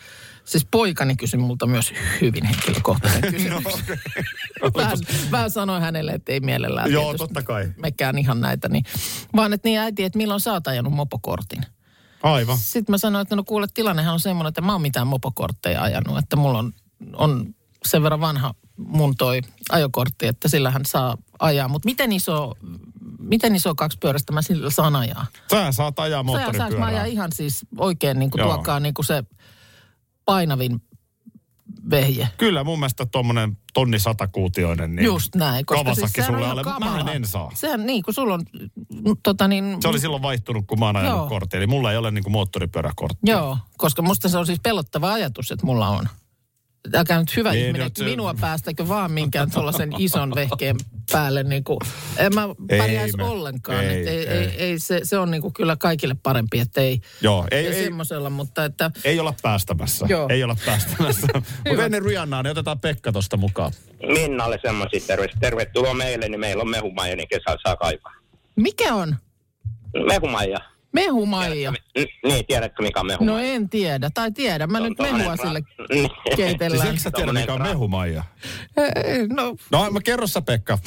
siis 0.46 0.68
poikani 0.72 1.16
kysyi 1.16 1.40
multa 1.40 1.68
myös 1.68 1.94
hyvin 2.22 2.46
henkilökohtaisen 2.46 3.22
No, 3.24 3.32
kysymyksen. 3.32 4.00
vähän, 4.76 4.98
vähän 5.32 5.52
sanoin 5.52 5.82
hänelle, 5.82 6.12
että 6.12 6.32
ei 6.32 6.40
mielellään. 6.40 6.92
Joo, 6.92 7.04
tietysti 7.04 7.28
totta 7.28 7.44
kai. 7.44 7.68
Mekään 7.82 8.18
ihan 8.18 8.42
näitä. 8.42 8.70
Niin, 8.70 8.84
vaan 9.36 9.54
että 9.54 9.70
niin 9.70 9.80
äiti, 9.80 10.04
että 10.04 10.18
milloin 10.18 10.40
sä 10.40 10.54
oot 10.54 10.68
ajanut 10.68 10.94
mopokortin? 10.94 11.66
Aivan. 12.24 12.58
Sitten 12.58 12.94
mä 12.94 12.98
sanoin, 12.98 13.22
että 13.22 13.36
no 13.36 13.44
kuule, 13.44 13.68
tilannehan 13.74 14.14
on 14.14 14.20
semmoinen, 14.20 14.50
että 14.50 14.62
mä 14.62 14.72
oon 14.72 14.82
mitään 14.82 15.08
mopokortteja 15.08 15.82
ajanut. 15.82 16.18
Että 16.18 16.36
mulla 16.36 16.60
on, 16.60 16.74
on 17.14 17.56
sen 17.86 18.04
verran 18.04 18.20
vanha 18.20 18.54
mun 18.78 19.16
toi 19.18 19.42
ajokortti, 19.72 20.28
että 20.28 20.50
sillä 20.50 20.72
hän 20.72 20.86
saa 20.86 21.18
ajaa. 21.40 21.68
Mutta 21.68 21.86
miten 21.86 22.12
iso, 22.12 22.54
miten 23.20 23.56
iso 23.56 23.76
kaksipyöräistä 23.76 24.34
mä 24.34 24.42
sillä 24.42 24.70
saan 24.70 24.96
ajaa? 24.96 25.26
Sä 25.52 25.72
saat 25.72 26.00
ajaa 26.00 26.24
Sä 26.24 26.32
saanko 26.32 26.40
mä 26.40 26.46
ajaa 26.46 26.54
moottoripyörää. 26.60 27.06
ihan 27.06 27.30
siis 27.34 27.66
oikein 27.78 28.20
niin 28.20 28.32
kuin 28.32 28.40
Joo. 28.40 28.54
tuokaa 28.54 28.80
niin 28.80 28.94
kuin 28.94 29.06
se 29.06 29.24
painavin 30.26 30.82
vehje. 31.90 32.30
Kyllä 32.38 32.64
mun 32.64 32.80
mielestä 32.80 33.06
tuommoinen 33.06 33.58
tonni 33.74 34.00
satakuutioinen, 34.00 34.96
niin 34.96 35.06
Just 35.06 35.36
näin. 35.36 35.66
Koska 35.66 35.84
Kawasaki 35.84 36.08
siis 36.08 36.26
sulle 36.26 36.48
alle. 36.48 36.64
Mähän 36.80 37.10
en 37.10 37.28
saa. 37.28 37.52
Sehän 37.54 37.86
niin, 37.86 38.04
kun 38.04 38.14
sulla 38.14 38.34
on, 38.34 38.44
mm, 38.90 39.16
tota 39.24 39.48
niin... 39.48 39.78
Se 39.82 39.88
oli 39.88 40.00
silloin 40.00 40.22
vaihtunut, 40.22 40.68
kun 40.68 40.80
mä 40.80 40.86
oon 40.86 40.96
ajanut 40.96 41.30
kortti. 41.30 41.58
Eli 41.58 41.68
mulla 41.68 41.92
ei 41.92 41.98
ole 41.98 42.12
niinku 42.12 42.30
moottoripyöräkorttia. 42.30 43.36
Joo, 43.36 43.58
koska 43.78 44.02
musta 44.02 44.30
se 44.30 44.38
on 44.38 44.46
siis 44.46 44.60
pelottava 44.64 45.14
ajatus, 45.14 45.52
että 45.52 45.66
mulla 45.66 45.90
on. 45.90 46.10
Älkää 46.94 47.20
nyt 47.20 47.36
hyvä 47.36 47.52
Niin, 47.52 47.66
ihminen, 47.66 47.92
se- 47.98 48.04
minua 48.04 48.34
päästäkö 48.42 48.88
vaan 48.88 49.12
minkään 49.12 49.52
tuollaisen 49.52 49.90
ison 49.98 50.36
vehkeen 50.36 50.76
päälle. 51.12 51.44
Niin 51.44 51.64
kuin, 51.64 51.78
en 52.18 52.36
mä 52.36 52.48
pärjäisi 52.78 53.22
ollenkaan. 53.22 53.84
ei, 53.86 54.08
Ei, 54.08 54.28
ei, 54.28 54.50
ei. 54.58 54.80
se, 54.80 55.00
se 55.04 55.18
on 55.18 55.32
niin 55.32 55.42
kuin 55.42 55.54
kyllä 55.54 55.76
kaikille 55.76 56.16
parempi, 56.24 56.60
että 56.60 56.82
ei, 56.82 57.00
Joo, 57.22 57.48
ei, 57.52 57.68
ei, 57.68 57.74
ei, 57.74 57.84
semmoisella, 57.84 58.30
mutta 58.30 58.66
että... 58.66 58.92
ei 59.04 59.20
olla 59.20 59.34
päästämässä. 59.42 60.06
Joo. 60.10 60.28
Ei 60.30 60.44
olla 60.44 60.56
päästämässä. 60.66 61.28
Mutta 61.68 61.86
ennen 61.86 62.04
Riannaa, 62.06 62.44
niin 62.44 62.52
otetaan 62.52 62.80
Pekka 62.80 63.12
tosta 63.12 63.38
mukaan. 63.38 63.72
Minnalle 64.08 64.60
semmoisia 64.62 65.00
terveys. 65.08 65.32
Tervetuloa 65.40 65.94
meille, 65.94 66.30
niin 66.30 66.40
meillä 66.40 66.62
on 66.62 66.70
mehumaija, 66.70 67.16
niin 67.16 67.28
kesällä 67.28 67.60
saa 67.64 67.76
kaivaa. 67.76 68.14
Mikä 68.56 68.94
on? 68.94 69.16
Mehumaija. 70.08 70.58
Mehumaija. 70.96 71.72
N- 71.72 72.28
niin, 72.28 72.46
tiedätkö 72.46 72.84
mikä 72.84 73.00
on 73.00 73.06
mehumaija? 73.08 73.42
No 73.50 73.54
en 73.56 73.70
tiedä, 73.70 74.10
tai 74.14 74.32
tiedä. 74.32 74.68
Mä 74.68 74.80
nyt 74.80 75.00
mehua 75.00 75.36
ra- 75.36 75.42
sille 75.42 75.62
Niin. 75.94 76.10
keitellään. 76.36 76.82
Siis 76.82 76.90
eikö 76.90 77.00
sä 77.00 77.12
tiedä, 77.12 77.34
mikä 77.34 77.54
on 77.54 77.62
mehumaija? 77.62 78.24
Ei, 78.78 79.28
No, 79.28 79.56
No, 79.72 79.92
mä 79.92 80.00
kerro 80.02 80.28
sä 80.28 80.42
Pekka. 80.42 80.78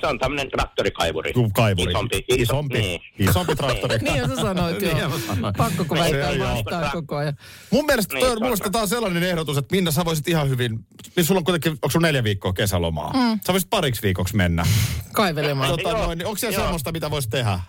Se 0.00 0.06
on 0.06 0.18
tämmöinen 0.18 0.50
traktorikaivuri. 0.50 1.32
Kaivuri. 1.54 1.92
Isompi. 1.92 2.24
Isompi, 2.28 2.78
Niin. 2.78 3.00
isompi 3.18 3.56
traktori. 3.60 3.98
niin 3.98 4.28
sä 4.28 4.36
sanoit 4.36 4.80
Niin, 4.80 4.96
joo. 4.96 5.10
Pakko 5.56 5.84
kun 5.84 5.98
väittää 5.98 6.38
vastaan 6.38 6.90
koko 6.92 7.16
ajan. 7.16 7.36
Mun 7.70 7.86
mielestä 7.86 8.14
Niin, 8.14 8.26
toi, 8.38 8.50
on 8.50 8.72
tää 8.72 8.82
on 8.82 8.88
sellainen 8.88 9.22
ehdotus, 9.22 9.58
että 9.58 9.74
Minna, 9.76 9.90
sä 9.90 10.04
voisit 10.04 10.28
ihan 10.28 10.48
hyvin, 10.48 10.86
niin 11.16 11.24
sulla 11.24 11.38
on 11.38 11.44
kuitenkin, 11.44 11.72
onko 11.72 11.90
sulla 11.90 12.06
neljä 12.06 12.24
viikkoa 12.24 12.52
kesälomaa? 12.52 13.12
Mm. 13.12 13.40
Sä 13.46 13.52
voisit 13.52 13.70
pariksi 13.70 14.02
viikoksi 14.02 14.36
mennä. 14.36 14.64
Kaivelemaan. 15.12 15.70
Tota, 15.70 15.92
noin, 15.92 16.18
niin 16.18 16.26
onko 16.26 16.38
siellä 16.38 16.54
joo. 16.56 16.64
semmoista, 16.64 16.92
mitä 16.92 17.10
voisi 17.10 17.28
tehdä? 17.30 17.60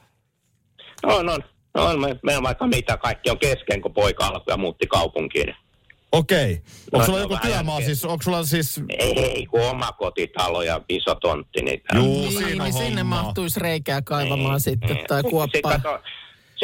On, 1.04 1.30
on. 1.30 1.44
On, 1.74 2.00
me, 2.02 2.20
meillä 2.24 2.38
on 2.40 2.44
vaikka 2.44 2.68
mitä 2.68 2.98
kaikki 2.98 3.30
on 3.30 3.40
kesken, 3.40 3.82
kun 3.82 3.94
poika 3.94 4.26
alkoi 4.28 4.54
ja 4.54 4.58
muutti 4.58 4.88
kaupunkiin. 4.88 5.56
Okei. 6.12 6.52
Onko 6.54 6.98
No, 6.98 7.06
sulla 7.06 7.20
joku 7.20 7.38
työmaa 7.42 7.76
jälkeen. 7.76 7.86
siis, 7.86 8.06
onko 8.06 8.24
sulla 8.24 8.44
siis... 8.44 8.82
Ei, 9.00 9.46
kun 9.46 9.62
oma 9.62 9.92
kotitalo 9.92 10.62
ja 10.64 10.82
iso 10.90 11.16
tontti. 11.16 11.62
Niin, 11.62 11.82
Juu, 11.96 12.04
Niin, 12.22 12.32
siinä 12.38 12.64
on 12.64 12.70
niin 12.72 12.86
sinne 12.86 13.04
mahtuisi 13.04 13.60
reikää 13.60 14.02
kaivamaan 14.02 14.62
sitten 14.62 14.98
tai 15.08 15.18
Sitten 15.18 15.32
kuoppaa. 15.32 15.72
kato, 15.80 16.00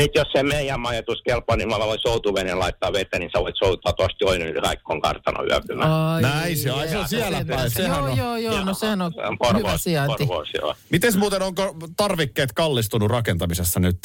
sit 0.02 0.12
jos 0.16 0.28
se 0.32 0.44
meidän 0.44 0.80
majoitus 0.80 1.22
kelpaa, 1.22 1.56
niin 1.56 1.70
mä 1.70 1.80
voin 1.80 2.00
soutuveneen 2.02 2.60
laittaa 2.60 2.94
vettä, 2.94 3.20
niin 3.20 3.30
sä 3.36 3.40
voit 3.42 3.56
soutaa 3.58 3.94
tuosta 3.94 4.18
toinen 4.20 4.48
yli 4.48 4.60
Raikkon 4.60 5.02
kartano 5.02 5.44
yöpymään. 5.46 5.92
Ai, 5.92 6.22
Näin 6.22 6.58
se 6.58 6.72
on. 6.72 6.88
Se 6.90 6.98
on 6.98 7.08
siellä 7.08 7.46
päin. 7.48 7.70
Sehän 7.72 7.98
joo, 7.98 8.12
on- 8.12 8.18
joo, 8.18 8.38
joo, 8.38 8.64
no 8.66 8.74
sehän 8.74 9.02
on 9.02 9.14
Se 9.14 9.22
on 9.22 9.26
hyvä 9.28 9.38
Porvoos, 9.62 9.84
sijainti. 9.84 10.26
Porvoos, 10.26 10.50
joo. 10.62 10.76
Mites 10.90 11.16
muuten, 11.18 11.42
onko 11.42 11.76
tarvikkeet 11.98 12.54
kallistunut 12.54 13.10
rakentamisessa 13.12 13.80
nyt? 13.80 13.98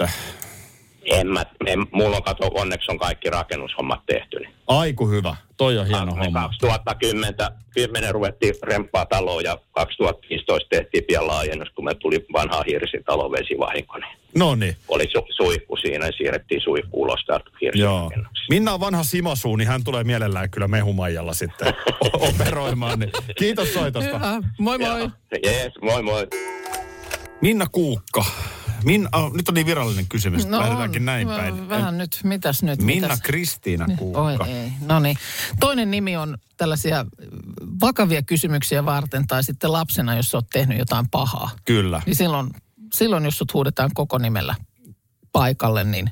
En 1.12 1.26
mä, 1.26 1.44
en, 1.66 1.86
mulla 1.92 2.16
on 2.16 2.22
kato, 2.22 2.50
onneksi 2.54 2.90
on 2.90 2.98
kaikki 2.98 3.30
rakennushommat 3.30 4.00
tehty. 4.06 4.38
Niin. 4.38 4.54
Aiku 4.66 5.08
hyvä. 5.08 5.36
Toi 5.56 5.78
on 5.78 5.86
hieno 5.86 6.14
homma. 6.14 6.40
2010 6.40 7.34
10 7.70 8.12
ruvettiin 8.14 8.54
remppaa 8.62 9.06
taloa 9.06 9.40
ja 9.40 9.58
2015 9.72 10.68
tehtiin 10.68 11.04
pian 11.04 11.26
laajennus, 11.26 11.70
kun 11.70 11.84
me 11.84 11.94
tuli 11.94 12.26
vanha 12.32 12.62
hirsitalo 12.66 13.30
vesivahinko. 13.30 13.98
Niin 13.98 14.22
No 14.36 14.54
niin. 14.54 14.76
oli 14.88 15.04
su, 15.12 15.26
suihku 15.36 15.76
siinä 15.76 16.06
ja 16.06 16.12
siirrettiin 16.12 16.60
suihku 16.60 17.02
ulos 17.02 17.20
Joo. 17.74 18.10
Minna 18.48 18.74
on 18.74 18.80
vanha 18.80 19.02
Simosuu, 19.02 19.56
niin 19.56 19.68
hän 19.68 19.84
tulee 19.84 20.04
mielellään 20.04 20.50
kyllä 20.50 20.68
mehumaijalla 20.68 21.34
sitten 21.34 21.74
operoimaan. 22.28 22.98
Niin. 22.98 23.12
Kiitos 23.38 23.74
soitosta. 23.74 24.18
Hyvä. 24.18 24.42
Moi 24.58 24.78
moi. 24.78 24.98
Joo. 25.00 25.10
Jees, 25.44 25.72
moi 25.82 26.02
moi. 26.02 26.26
Minna 27.40 27.66
Kuukka. 27.72 28.24
Minna, 28.84 29.08
oh, 29.12 29.32
nyt 29.32 29.48
on 29.48 29.54
niin 29.54 29.66
virallinen 29.66 30.06
kysymys, 30.08 30.46
no, 30.46 30.60
lähdetäänkin 30.60 31.04
näin 31.04 31.28
Vä- 31.28 31.36
päin. 31.36 31.68
Vähän 31.68 31.98
nyt, 31.98 32.20
mitäs 32.24 32.62
nyt? 32.62 32.82
Minna 32.82 33.08
mitäs? 33.08 33.20
Kristiina 33.22 33.86
Oi 33.90 33.96
Kuukka. 33.96 34.46
ei, 34.46 34.72
no 34.86 35.00
niin. 35.00 35.16
Toinen 35.60 35.90
nimi 35.90 36.16
on 36.16 36.38
tällaisia 36.56 37.06
vakavia 37.80 38.22
kysymyksiä 38.22 38.84
varten 38.84 39.26
tai 39.26 39.44
sitten 39.44 39.72
lapsena, 39.72 40.16
jos 40.16 40.34
olet 40.34 40.46
tehnyt 40.52 40.78
jotain 40.78 41.08
pahaa. 41.10 41.50
Kyllä. 41.64 42.02
Niin 42.06 42.16
silloin, 42.16 42.50
silloin 42.94 43.24
jos 43.24 43.38
sut 43.38 43.54
huudetaan 43.54 43.90
koko 43.94 44.18
nimellä 44.18 44.54
paikalle, 45.32 45.84
niin 45.84 46.10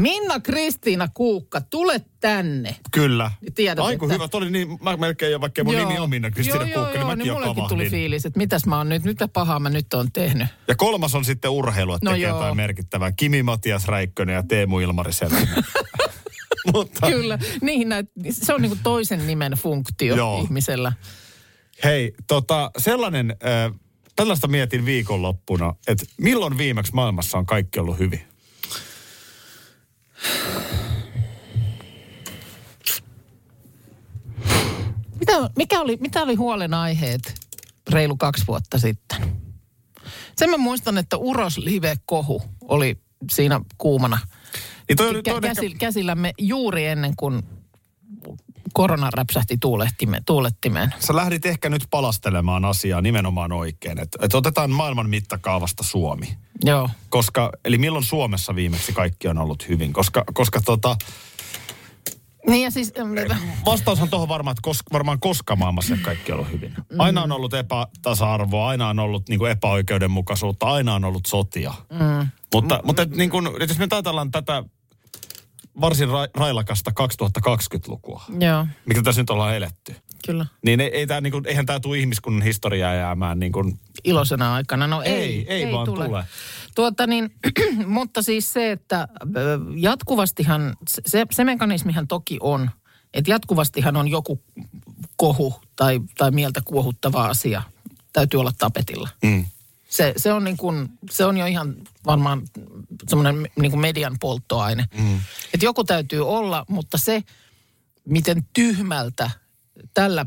Minna 0.00 0.40
Kristiina 0.40 1.08
Kuukka, 1.14 1.60
tule 1.60 2.00
tänne. 2.20 2.76
Kyllä. 2.92 3.30
Niin 3.40 3.54
tiedät, 3.54 3.84
Aiku 3.84 4.04
että- 4.04 4.14
hyvä. 4.14 4.28
Oli 4.32 4.50
niin, 4.50 4.78
mä 4.82 4.96
melkein 4.96 5.32
jo, 5.32 5.40
vaikka 5.40 5.64
mun 5.64 5.74
nimi 5.74 5.98
on 5.98 6.10
Minna 6.10 6.30
Kristiina 6.30 6.64
joo, 6.68 6.74
Kuukka, 6.74 6.80
joo, 6.80 6.92
niin 6.92 7.00
joo, 7.00 7.06
mäkin 7.08 7.18
niin 7.18 7.32
mullekin 7.32 7.54
tuli 7.54 7.68
kavahdin. 7.68 7.90
fiilis, 7.90 8.26
että 8.26 8.38
mitäs 8.38 8.66
mä 8.66 8.76
oon 8.78 8.88
nyt, 8.88 9.04
mitä 9.04 9.28
pahaa 9.28 9.60
mä 9.60 9.70
nyt 9.70 9.94
oon 9.94 10.12
tehnyt. 10.12 10.48
Ja 10.68 10.74
kolmas 10.76 11.14
on 11.14 11.24
sitten 11.24 11.50
urheilu, 11.50 11.94
että 11.94 12.04
No 12.06 12.12
tekee 12.12 12.28
joo. 12.28 12.36
jotain 12.36 12.56
merkittävää. 12.56 13.12
Kimi 13.12 13.42
Matias 13.42 13.86
Räikkönen 13.88 14.34
ja 14.34 14.42
Teemu 14.42 14.78
Ilmari. 14.80 15.10
Mutta 16.74 17.06
Kyllä, 17.06 17.38
niin 17.62 17.88
näet, 17.88 18.06
se 18.30 18.54
on 18.54 18.62
niinku 18.62 18.78
toisen 18.82 19.26
nimen 19.26 19.52
funktio 19.52 20.16
Joo. 20.16 20.42
ihmisellä. 20.42 20.92
hei, 21.84 22.12
tota, 22.26 22.70
sellainen, 22.78 23.30
äh, 23.30 23.78
tällaista 24.16 24.48
mietin 24.48 24.84
viikonloppuna, 24.84 25.74
että 25.88 26.04
milloin 26.20 26.58
viimeksi 26.58 26.94
maailmassa 26.94 27.38
on 27.38 27.46
kaikki 27.46 27.80
ollut 27.80 27.98
hyvin? 27.98 28.20
Mitä, 35.38 35.50
mikä 35.56 35.80
oli, 35.80 35.96
mitä 36.00 36.22
oli 36.22 36.34
huolenaiheet 36.34 37.34
reilu 37.90 38.16
kaksi 38.16 38.44
vuotta 38.48 38.78
sitten? 38.78 39.40
Sen 40.36 40.50
mä 40.50 40.56
muistan, 40.56 40.98
että 40.98 41.16
Uros 41.16 41.58
Live-kohu 41.58 42.42
oli 42.60 43.00
siinä 43.30 43.60
kuumana 43.78 44.18
Niin 44.88 44.96
toi, 44.96 45.08
oli- 45.08 45.22
toi 45.22 45.34
on 45.34 45.44
ehkä- 45.44 45.54
käsi, 45.54 45.74
käsillämme 45.74 46.32
juuri 46.38 46.86
ennen 46.86 47.16
kuin 47.16 47.42
korona 48.72 49.10
räpsähti 49.10 49.56
tuulettimeen. 49.60 50.24
tuulettimeen. 50.24 50.94
Sä 50.98 51.16
lähdit 51.16 51.46
ehkä 51.46 51.68
nyt 51.68 51.86
palastelemaan 51.90 52.64
asiaa 52.64 53.00
nimenomaan 53.00 53.52
oikein. 53.52 53.98
Että 54.00 54.18
et 54.22 54.34
otetaan 54.34 54.70
maailman 54.70 55.10
mittakaavasta 55.10 55.82
Suomi. 55.82 56.36
Joo. 56.64 56.90
Koska, 57.08 57.50
eli 57.64 57.78
milloin 57.78 58.04
Suomessa 58.04 58.54
viimeksi 58.54 58.92
kaikki 58.92 59.28
on 59.28 59.38
ollut 59.38 59.68
hyvin? 59.68 59.92
Koska, 59.92 60.24
koska 60.32 60.60
tota, 60.60 60.96
Niin 62.50 62.64
ja 62.64 62.70
siis... 62.70 62.92
Vastaus 63.66 64.00
on 64.00 64.10
tuohon 64.10 64.28
varmaan, 64.28 64.52
että 64.52 64.62
kos, 64.62 64.78
varmaan 64.92 65.20
koska 65.20 65.56
maailmassa 65.56 65.96
kaikki 66.02 66.32
on 66.32 66.38
ollut 66.38 66.52
hyvin. 66.52 66.74
Aina 66.98 67.22
on 67.22 67.32
ollut 67.32 67.54
epätasa-arvoa, 67.54 68.68
aina 68.68 68.88
on 68.88 68.98
ollut 68.98 69.28
niin 69.28 69.38
kuin 69.38 69.50
epäoikeudenmukaisuutta, 69.50 70.66
aina 70.66 70.94
on 70.94 71.04
ollut 71.04 71.26
sotia. 71.26 71.74
Mm. 71.90 72.28
Mutta, 72.54 72.80
mutta 72.84 73.02
et, 73.02 73.10
niin 73.10 73.30
kuin, 73.30 73.48
jos 73.60 73.78
me 73.78 73.86
ajatellaan 73.90 74.30
tätä 74.30 74.64
varsin 75.80 76.08
ra- 76.08 76.30
railakasta 76.40 76.92
2020-lukua, 77.00 78.24
Joo, 78.40 78.66
mikä 78.86 79.02
tässä 79.02 79.22
nyt 79.22 79.30
ollaan 79.30 79.56
eletty, 79.56 79.94
kyllä. 80.26 80.46
niin 80.64 80.80
ei, 80.80 80.88
ei 80.88 81.06
tää, 81.06 81.20
niin 81.20 81.32
kuin, 81.32 81.46
eihän 81.46 81.66
tämä 81.66 81.80
tule 81.80 81.98
ihmiskunnan 81.98 82.42
historiaa 82.42 82.94
jäämään 82.94 83.38
niin 83.38 83.52
kuin, 83.52 83.78
Iloisena 84.04 84.54
aikana. 84.54 84.86
No 84.86 85.02
ei, 85.02 85.12
Ei, 85.12 85.46
ei 85.48 85.72
vaan 85.72 85.86
tule. 85.86 86.24
Tuota 86.74 87.06
niin, 87.06 87.34
mutta 87.86 88.22
siis 88.22 88.52
se, 88.52 88.72
että 88.72 89.08
ö, 89.36 89.58
jatkuvastihan, 89.76 90.76
se, 91.06 91.26
se 91.30 91.44
mekanismihan 91.44 92.08
toki 92.08 92.38
on, 92.40 92.70
että 93.14 93.30
jatkuvastihan 93.30 93.96
on 93.96 94.08
joku 94.08 94.42
kohu 95.16 95.54
tai, 95.76 96.00
tai 96.18 96.30
mieltä 96.30 96.60
kuohuttava 96.64 97.26
asia. 97.26 97.62
Täytyy 98.12 98.40
olla 98.40 98.52
tapetilla. 98.58 99.08
mm. 99.22 99.44
Se, 99.88 100.12
se, 100.16 100.32
on 100.32 100.44
niin 100.44 100.56
kuin, 100.56 100.88
se 101.10 101.24
on 101.24 101.36
jo 101.36 101.46
ihan 101.46 101.74
varmaan 102.06 102.42
semmoinen 103.08 103.48
niin 103.60 103.70
kuin 103.70 103.80
median 103.80 104.16
polttoaine. 104.20 104.84
Mm. 104.98 105.20
Että 105.54 105.66
joku 105.66 105.84
täytyy 105.84 106.28
olla, 106.28 106.64
mutta 106.68 106.98
se, 106.98 107.22
miten 108.04 108.46
tyhmältä 108.52 109.30
tällä 109.94 110.26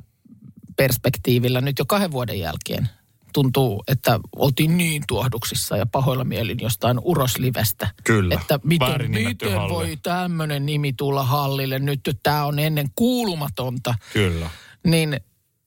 perspektiivillä 0.78 1.62
nyt 1.62 1.80
jo 1.80 1.86
kahden 1.86 2.12
vuoden 2.12 2.40
jälkeen 2.40 2.90
tuntuu, 3.34 3.84
että 3.88 4.19
oltiin 4.36 4.78
niin 4.78 5.04
tuohduksissa 5.08 5.78
ja 5.78 5.86
pahoilla 5.86 6.24
mielin 6.24 6.58
jostain 6.62 7.00
uroslivestä. 7.02 7.88
Kyllä. 8.04 8.36
Että 8.36 8.60
miten, 8.63 9.12
miten 9.12 9.56
halli. 9.56 9.74
voi 9.74 9.98
tämmöinen 10.04 10.65
nimi 10.65 10.93
tulla 10.93 11.24
hallille, 11.24 11.80
nyt 11.80 12.00
tämä 12.24 12.46
on 12.46 12.60
ennen 12.60 12.88
kuulumatonta 12.96 13.96
Kyllä. 14.13 14.50
niin 14.88 15.19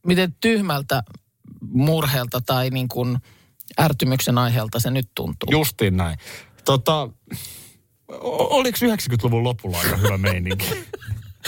miten 0.07 0.35
tyhmältä 0.41 1.03
murheelta 1.61 2.41
tai 2.41 2.71
niin 2.71 2.89
kuin 2.89 3.19
ärtymyksen 3.81 4.39
aiheelta 4.39 4.81
se 4.81 4.91
nyt 4.91 5.09
tuntuu. 5.15 5.49
Justiin 5.51 5.97
näin. 5.97 6.19
Tota, 6.65 7.09
oliko 8.51 8.79
90-luvun 8.79 9.45
lopulla 9.45 9.79
aika 9.79 9.97
hyvä 9.97 10.19
meininki? 10.19 10.67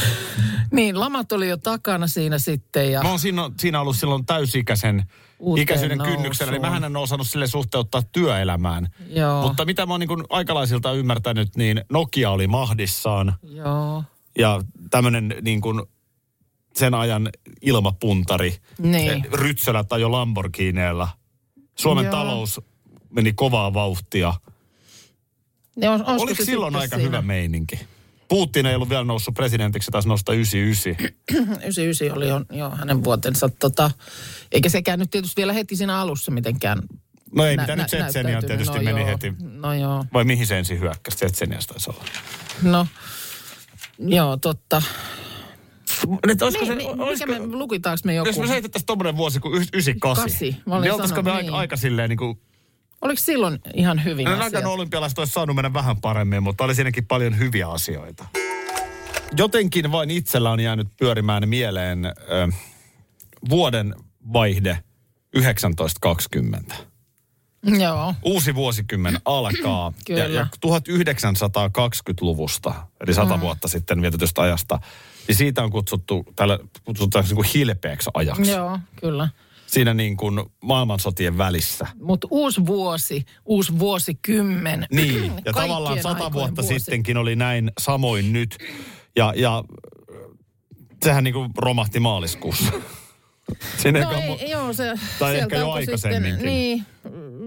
Niin, 0.70 1.00
lamat 1.00 1.32
oli 1.32 1.48
jo 1.48 1.56
takana 1.56 2.06
siinä 2.06 2.38
sitten 2.38 2.92
ja 2.92 3.02
Mä 3.02 3.08
oon 3.08 3.18
siinä, 3.18 3.50
siinä 3.60 3.80
ollut 3.80 3.96
silloin 3.96 4.26
täysikäisen 4.26 5.04
Uuteen 5.38 5.62
ikäisyyden 5.62 5.98
kynnyksellä, 5.98 6.52
niin 6.52 6.62
nousuun. 6.62 6.62
vähän 6.62 6.84
en 6.84 6.96
ole 6.96 7.02
osannut 7.02 7.26
sille 7.26 7.46
suhteuttaa 7.46 8.02
työelämään. 8.12 8.88
Joo. 9.08 9.42
Mutta 9.42 9.64
mitä 9.64 9.86
mä 9.86 9.92
oon 9.94 10.00
niin 10.00 10.24
aikalaisilta 10.30 10.92
ymmärtänyt, 10.92 11.56
niin 11.56 11.84
Nokia 11.90 12.30
oli 12.30 12.46
mahdissaan 12.46 13.34
joo. 13.42 14.04
ja 14.38 14.60
tämmöinen 14.90 15.34
niin 15.42 15.60
kuin 15.60 15.82
sen 16.74 16.94
ajan 16.94 17.30
ilmapuntari. 17.62 18.56
Niin. 18.78 19.26
Rytsölä 19.32 19.84
tai 19.84 20.00
jo 20.00 20.12
Lamborghineella. 20.12 21.08
Suomen 21.78 22.04
Joo. 22.04 22.12
talous 22.12 22.60
meni 23.10 23.32
kovaa 23.32 23.74
vauhtia. 23.74 24.34
Ne 25.76 25.88
on, 25.88 26.04
Oliko 26.06 26.44
silloin 26.44 26.76
aika 26.76 26.96
siinä? 26.96 27.06
hyvä 27.06 27.22
meininki? 27.22 27.78
Putin 28.28 28.66
ei 28.66 28.74
ollut 28.74 28.88
vielä 28.88 29.04
noussut 29.04 29.34
presidentiksi, 29.34 29.90
taisi 29.90 30.08
nostaa 30.08 30.34
99. 30.34 30.94
99 31.62 32.12
oli 32.16 32.28
jo, 32.28 32.40
jo 32.52 32.70
hänen 32.70 33.04
vuotensa. 33.04 33.48
Tota, 33.48 33.90
eikä 34.52 34.68
sekään 34.68 34.98
nyt 34.98 35.10
tietysti 35.10 35.36
vielä 35.36 35.52
heti 35.52 35.76
siinä 35.76 35.98
alussa 35.98 36.30
mitenkään 36.30 36.78
No 37.34 37.44
ei 37.44 37.56
nä- 37.56 37.66
nyt 37.66 37.76
nä- 37.76 37.84
Tsetseniaan 37.84 38.32
näyttäytynyt. 38.32 38.46
tietysti 38.46 38.78
no 38.78 38.82
meni 38.84 39.00
joo. 39.00 39.06
heti. 39.08 39.32
No 39.52 39.74
joo. 39.74 40.04
Vai 40.12 40.24
mihin 40.24 40.46
se 40.46 40.58
ensin 40.58 40.80
hyökkäsi? 40.80 41.16
Tsetseniasta 41.16 41.74
taisi 41.74 41.90
olla. 41.90 42.04
No, 42.62 42.86
joo, 43.98 44.36
totta. 44.36 44.82
Nyt, 46.26 46.42
olisiko 46.42 46.64
Niin, 46.64 46.72
se, 46.72 46.78
niin, 46.88 47.00
olisiko, 47.00 47.32
mikä 47.32 47.46
me, 47.46 47.56
lukitaanko 47.56 48.00
me 48.04 48.14
joku? 48.14 48.28
jos 48.28 48.38
me 48.38 48.48
heitettäisiin 48.48 48.86
tommonen 48.86 49.16
vuosi 49.16 49.40
kuin 49.40 49.54
98, 49.54 50.24
Kasi, 50.24 50.56
niin 50.80 50.92
oltaisiko 50.92 51.22
me 51.22 51.30
sanonut 51.30 51.36
aika, 51.36 51.42
niin. 51.42 51.54
aika 51.54 51.76
silleen 51.76 52.08
niin 52.08 52.16
kuin, 52.18 52.40
Oliko 53.02 53.20
silloin 53.20 53.58
ihan 53.74 54.04
hyvin 54.04 54.24
no 54.24 54.44
asiat? 54.44 54.64
olympialaiset 54.64 55.18
olisi 55.18 55.32
saanut 55.32 55.56
mennä 55.56 55.72
vähän 55.72 56.00
paremmin, 56.00 56.42
mutta 56.42 56.64
oli 56.64 56.74
siinäkin 56.74 57.06
paljon 57.06 57.38
hyviä 57.38 57.68
asioita. 57.68 58.24
Jotenkin 59.36 59.92
vain 59.92 60.10
itsellä 60.10 60.50
on 60.50 60.60
jäänyt 60.60 60.88
pyörimään 60.98 61.48
mieleen 61.48 62.04
ö, 62.06 62.12
vuoden 63.48 63.94
vaihde 64.32 64.78
1920. 65.32 66.74
Joo. 67.80 68.14
Uusi 68.22 68.54
vuosikymmen 68.54 69.18
alkaa. 69.24 69.92
Kyllä. 70.06 70.20
ja, 70.24 70.28
ja 70.28 70.46
1920-luvusta, 70.66 72.74
eli 73.00 73.14
sata 73.14 73.34
Mm. 73.36 73.40
vuotta 73.40 73.68
sitten 73.68 74.02
vietetystä 74.02 74.42
ajasta, 74.42 74.78
niin 75.28 75.36
siitä 75.36 75.62
on 75.62 75.70
kutsuttu, 75.70 76.24
tällä 76.36 76.58
kutsutaan 76.84 77.24
niin 77.24 77.36
kuin 77.36 77.48
hilpeäksi 77.54 78.10
ajaksi. 78.14 78.50
Joo, 78.50 78.78
kyllä. 79.00 79.28
Siinä 79.68 79.94
niin 79.94 80.16
kuin 80.16 80.40
maailmansotien 80.62 81.38
välissä. 81.38 81.86
Mutta 82.00 82.28
uusi 82.30 82.66
vuosi, 82.66 83.24
uusi 83.44 83.78
vuosikymmen. 83.78 84.86
Niin, 84.92 85.32
ja 85.44 85.52
tavallaan 85.52 86.02
sata 86.02 86.32
vuotta 86.32 86.62
vuosi. 86.62 86.78
sittenkin 86.78 87.16
oli 87.16 87.36
näin 87.36 87.72
samoin 87.80 88.32
nyt. 88.32 88.58
Ja, 89.16 89.32
ja 89.36 89.64
sehän 91.04 91.24
niin 91.24 91.34
kuin 91.34 91.50
romahti 91.58 92.00
maaliskuussa. 92.00 92.72
Siinä 93.82 94.00
No 94.00 94.12
ei, 94.12 94.36
mu- 94.36 94.50
joo, 94.50 94.72
se, 94.72 94.94
Tai 95.18 95.38
ehkä 95.38 95.56
jo 95.56 95.70
aikaisemminkin. 95.70 96.46
niin, 96.46 96.86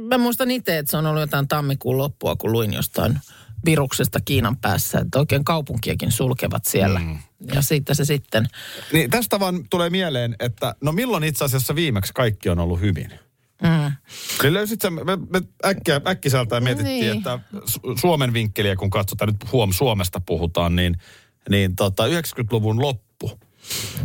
mä 0.08 0.18
muistan 0.18 0.52
itse, 0.52 0.78
että 0.78 0.92
se 0.92 0.98
on 0.98 1.06
ollut 1.06 1.22
jotain 1.22 1.48
tammikuun 1.48 1.98
loppua, 1.98 2.36
kun 2.36 2.52
luin 2.52 2.74
jostain 2.74 3.20
viruksesta 3.66 4.20
Kiinan 4.26 4.58
päässä, 4.58 5.00
että 5.00 5.20
oikein 5.20 5.44
kaupunkiakin 5.44 6.12
sulkevat 6.12 6.66
siellä. 6.66 7.00
Mm. 7.00 7.20
Ja 7.54 7.62
siitä 7.62 7.94
se 7.94 8.06
sitten, 8.06 8.48
Niin 8.94 9.10
tästä 9.10 9.40
vaan 9.40 9.64
tulee 9.70 9.90
mieleen, 9.90 10.36
että 10.40 10.76
no 10.82 10.92
milloin 10.92 11.24
itse 11.24 11.46
asiassa 11.46 11.76
viimeksi 11.76 12.14
kaikki 12.14 12.50
on 12.50 12.60
ollut 12.60 12.80
hyvin? 12.80 13.12
mm. 13.64 13.92
Niin 14.44 14.54
löysit 14.54 14.82
sä, 14.82 14.90
me, 14.90 15.04
me 15.04 15.42
äkkiä, 15.66 16.02
äkkiseltään 16.08 16.64
mietittiin, 16.64 17.00
Niin. 17.00 17.18
että 17.18 17.40
Su- 17.56 18.00
Suomen 18.00 18.34
vinkkeliä, 18.34 18.76
kun 18.76 18.90
katsotaan, 18.90 19.30
nyt 19.30 19.52
huom 19.52 19.74
Suomesta 19.74 20.22
puhutaan, 20.26 20.76
niin, 20.76 20.98
niin 21.50 21.76
tota 21.76 22.08
90-luvun 22.08 22.82
loppu. 22.82 23.40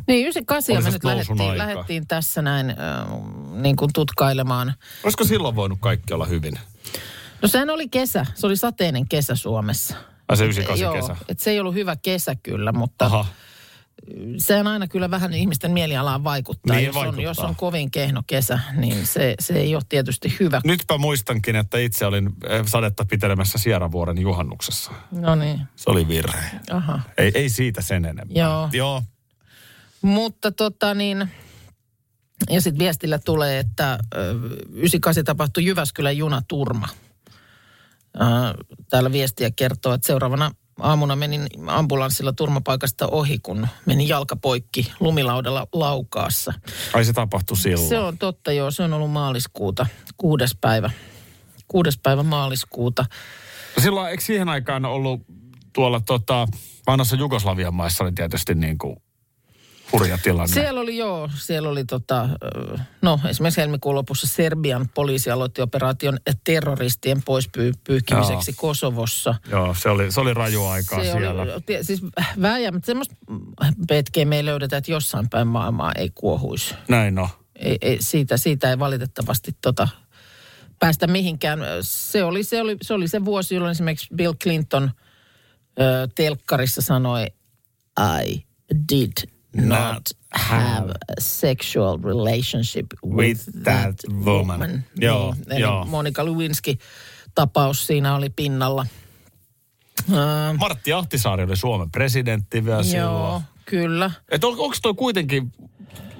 Niin, 0.06 0.20
98 0.26 0.76
Oli 0.76 0.84
me 0.84 0.90
nyt 0.90 1.04
lähdettiin, 1.04 1.58
lähdettiin 1.58 2.06
tässä 2.06 2.42
näin 2.42 2.70
äh, 2.70 2.76
niin 3.62 3.76
kuin 3.76 3.90
tutkailemaan. 3.94 4.74
Olisiko 5.04 5.24
silloin 5.24 5.56
voinut 5.56 5.78
kaikki 5.80 6.14
olla 6.14 6.26
hyvin? 6.26 6.58
No 7.42 7.48
sehän 7.48 7.70
oli 7.70 7.88
kesä, 7.88 8.26
se 8.34 8.46
oli 8.46 8.56
sateinen 8.56 9.08
kesä 9.08 9.34
Suomessa. 9.34 9.94
Ai 10.28 10.36
se 10.36 10.44
98 10.44 10.82
Joo, 10.84 10.94
kesä. 10.94 11.24
et 11.28 11.38
se 11.38 11.50
ei 11.50 11.60
ollut 11.60 11.74
hyvä 11.74 11.96
kesä 11.96 12.34
kyllä, 12.42 12.72
mutta 12.72 13.04
Aha. 13.06 13.26
sehän 14.38 14.66
aina 14.66 14.88
kyllä 14.88 15.10
vähän 15.10 15.34
ihmisten 15.34 15.70
mielialaan 15.70 16.24
vaikuttaa. 16.24 16.76
Niin, 16.76 16.86
jos, 16.86 16.96
On, 16.96 17.00
vaikuttaa. 17.00 17.22
jos 17.24 17.38
on 17.38 17.56
kovin 17.56 17.90
kehno 17.90 18.22
kesä, 18.26 18.58
niin 18.76 19.06
se, 19.06 19.34
se 19.40 19.54
ei 19.54 19.74
ole 19.74 19.82
tietysti 19.88 20.36
hyvä. 20.40 20.60
Nytpä 20.64 20.98
muistankin, 20.98 21.56
että 21.56 21.78
itse 21.78 22.06
olin 22.06 22.26
eh, 22.48 22.66
sadetta 22.66 23.04
pitelemässä 23.04 23.58
Sieravuoren 23.58 24.18
juhannuksessa. 24.18 24.90
No 25.10 25.34
niin, 25.34 25.60
Se 25.76 25.90
oli 25.90 26.08
virhe. 26.08 26.38
aha. 26.70 27.00
Ei, 27.18 27.30
ei 27.34 27.48
siitä 27.48 27.82
sen 27.82 28.04
enempää. 28.04 28.42
Joo. 28.42 28.68
Joo. 28.72 29.02
Mutta 30.02 30.52
tota 30.52 30.94
niin, 30.94 31.28
ja 32.50 32.60
sitten 32.60 32.78
viestillä 32.78 33.18
tulee, 33.18 33.58
että 33.58 33.98
ö, 34.14 34.30
98 34.72 35.24
tapahtui 35.24 35.64
Jyväskylän 35.64 36.16
junaturma. 36.16 36.88
Ö, 38.20 38.64
Täällä 38.90 39.12
viestiä 39.12 39.50
kertoo, 39.50 39.94
että 39.94 40.06
seuraavana 40.06 40.50
aamuna 40.80 41.16
menin 41.16 41.46
ambulanssilla 41.66 42.32
turmapaikasta 42.32 43.06
ohi, 43.06 43.38
kun 43.38 43.68
meni 43.86 44.08
jalkapoikki 44.08 44.92
lumilaudalla 45.00 45.66
laukaassa. 45.72 46.52
Ai 46.92 47.04
se 47.04 47.12
tapahtui 47.12 47.56
silloin. 47.56 47.88
Se 47.88 47.98
on 47.98 48.18
totta, 48.18 48.52
joo. 48.52 48.70
Se 48.70 48.82
on 48.82 48.92
ollut 48.92 49.10
maaliskuuta, 49.10 49.86
kuudes 50.16 50.56
päivä. 50.60 50.90
Kuudes 51.68 51.98
päivä 52.02 52.22
maaliskuuta. 52.22 53.04
Silloin, 53.82 54.10
eikö 54.10 54.24
siihen 54.24 54.48
aikaan 54.48 54.84
ollut 54.84 55.20
tuolla 55.72 56.00
tota, 56.00 56.46
vanhassa 56.86 57.16
Jugoslavian 57.16 57.74
maissa 57.74 58.04
oli 58.04 58.12
tietysti 58.12 58.54
niin 58.54 58.78
kuin 58.78 58.96
hurja 59.92 60.18
tilanne. 60.18 60.54
Siellä 60.54 60.80
oli 60.80 60.96
joo, 60.96 61.30
siellä 61.34 61.68
oli 61.68 61.84
tota, 61.84 62.28
no 63.02 63.20
esimerkiksi 63.28 63.60
helmikuun 63.60 63.94
lopussa 63.94 64.26
Serbian 64.26 64.88
poliisi 64.94 65.30
aloitti 65.30 65.62
operaation 65.62 66.18
terroristien 66.44 67.22
poispyyhkimiseksi 67.22 68.52
Kosovossa. 68.52 69.34
Joo, 69.50 69.74
se 69.74 69.88
oli, 69.88 70.12
se 70.12 70.20
oli 70.20 70.34
raju 70.34 70.66
aikaa 70.66 70.98
Se 70.98 71.12
siellä. 71.12 71.42
oli, 71.42 71.84
siis 71.84 72.02
vääjäämättä 72.42 72.86
semmoista 72.86 73.14
petkeä 73.88 74.24
me 74.24 74.36
ei 74.36 74.44
löydetä, 74.44 74.76
että 74.76 74.90
jossain 74.90 75.28
päin 75.28 75.48
maailmaa 75.48 75.92
ei 75.92 76.10
kuohuisi. 76.14 76.74
Näin 76.88 77.14
no. 77.14 77.28
Ei, 77.56 77.78
ei, 77.80 77.96
siitä, 78.00 78.36
siitä 78.36 78.70
ei 78.70 78.78
valitettavasti 78.78 79.56
tota, 79.60 79.88
päästä 80.78 81.06
mihinkään. 81.06 81.58
Se 81.80 82.24
oli 82.24 82.44
se, 82.44 82.60
oli, 82.60 82.76
se 82.82 82.94
oli 82.94 83.08
se 83.08 83.24
vuosi, 83.24 83.54
jolloin 83.54 83.72
esimerkiksi 83.72 84.08
Bill 84.14 84.34
Clinton 84.34 84.90
ö, 85.80 86.08
telkkarissa 86.14 86.82
sanoi, 86.82 87.26
I 88.26 88.46
did 88.92 89.12
not, 89.60 90.02
have 90.34 90.90
a 90.90 91.20
sexual 91.20 91.98
relationship 92.02 92.86
with, 93.06 93.16
With 93.48 93.62
that 93.64 93.94
woman. 94.24 94.84
Joo, 94.98 95.34
niin, 95.34 95.52
eli 95.52 95.60
joo. 95.60 95.84
Monika 95.84 96.24
Lewinsky 96.24 96.78
tapaus 97.34 97.86
siinä 97.86 98.14
oli 98.14 98.30
pinnalla. 98.30 98.86
Ää, 100.14 100.52
Martti 100.52 100.92
Ahtisaari 100.92 101.42
oli 101.44 101.56
Suomen 101.56 101.90
presidentti 101.90 102.64
vielä 102.64 102.76
joo, 102.76 102.82
silloin. 102.84 103.42
kyllä. 103.64 104.10
Et 104.30 104.44
on, 104.44 104.50
onko 104.52 104.76
toi 104.82 104.94
kuitenkin, 104.94 105.52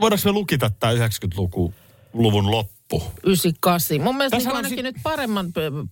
voidaanko 0.00 0.22
me 0.28 0.32
lukita 0.32 0.70
tämä 0.70 0.92
90-luvun 0.92 2.50
loppu? 2.50 3.02
98. 3.24 4.00
Mun 4.00 4.16
mielestä 4.16 4.36
Tässä 4.36 4.50
niin 4.50 4.56
ainakin 4.56 4.78
si- 4.78 4.82
nyt 4.82 4.96
paremman 5.02 5.52
p- 5.52 5.90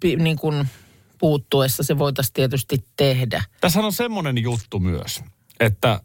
p- 0.00 0.18
niin 0.22 0.36
kuin 0.36 0.68
puuttuessa 1.18 1.82
se 1.82 1.98
voitaisiin 1.98 2.32
tietysti 2.34 2.84
tehdä. 2.96 3.44
Tässä 3.60 3.80
on 3.80 3.92
semmoinen 3.92 4.38
juttu 4.38 4.78
myös, 4.80 5.22
että... 5.60 6.00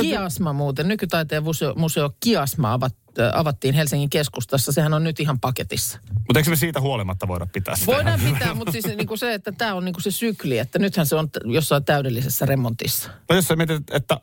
Kiasma 0.00 0.52
muuten, 0.52 0.88
nykytaiteen 0.88 1.42
museo, 1.42 1.74
museo 1.74 2.10
Kiasma 2.20 2.72
avat, 2.72 2.94
äh, 3.20 3.38
avattiin 3.38 3.74
Helsingin 3.74 4.10
keskustassa. 4.10 4.72
Sehän 4.72 4.94
on 4.94 5.04
nyt 5.04 5.20
ihan 5.20 5.40
paketissa. 5.40 5.98
Mutta 6.14 6.38
eikö 6.38 6.50
me 6.50 6.56
siitä 6.56 6.80
huolimatta 6.80 7.28
voida 7.28 7.46
pitää 7.46 7.76
sitä? 7.76 7.86
Voidaan 7.86 8.20
ihan 8.20 8.34
pitää, 8.34 8.54
mutta 8.54 8.72
siis 8.72 8.86
niin 8.86 9.06
kuin 9.06 9.18
se, 9.18 9.34
että 9.34 9.52
tämä 9.52 9.74
on 9.74 9.84
niin 9.84 9.92
kuin 9.92 10.02
se 10.02 10.10
sykli, 10.10 10.58
että 10.58 10.78
nythän 10.78 11.06
se 11.06 11.16
on 11.16 11.28
jossain 11.44 11.84
täydellisessä 11.84 12.46
remontissa. 12.46 13.10
No 13.30 13.36
jos 13.36 13.48
sä 13.48 13.56
mietit, 13.56 13.90
että 13.90 14.18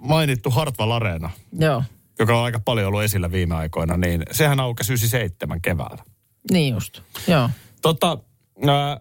mainittu 0.00 0.50
Hartwall 0.50 0.90
Areena, 0.90 1.30
Joo, 1.58 1.82
joka 2.18 2.38
on 2.38 2.44
aika 2.44 2.60
paljon 2.60 2.86
ollut 2.88 3.02
esillä 3.02 3.32
viime 3.32 3.54
aikoina, 3.54 3.96
niin 3.96 4.22
sehän 4.30 4.60
aukesi 4.60 4.92
97 4.92 5.60
keväällä. 5.62 6.02
niin 6.50 6.74
just. 6.74 7.00
Joo. 7.28 7.50
Tota, 7.82 8.18
ää, 8.68 9.00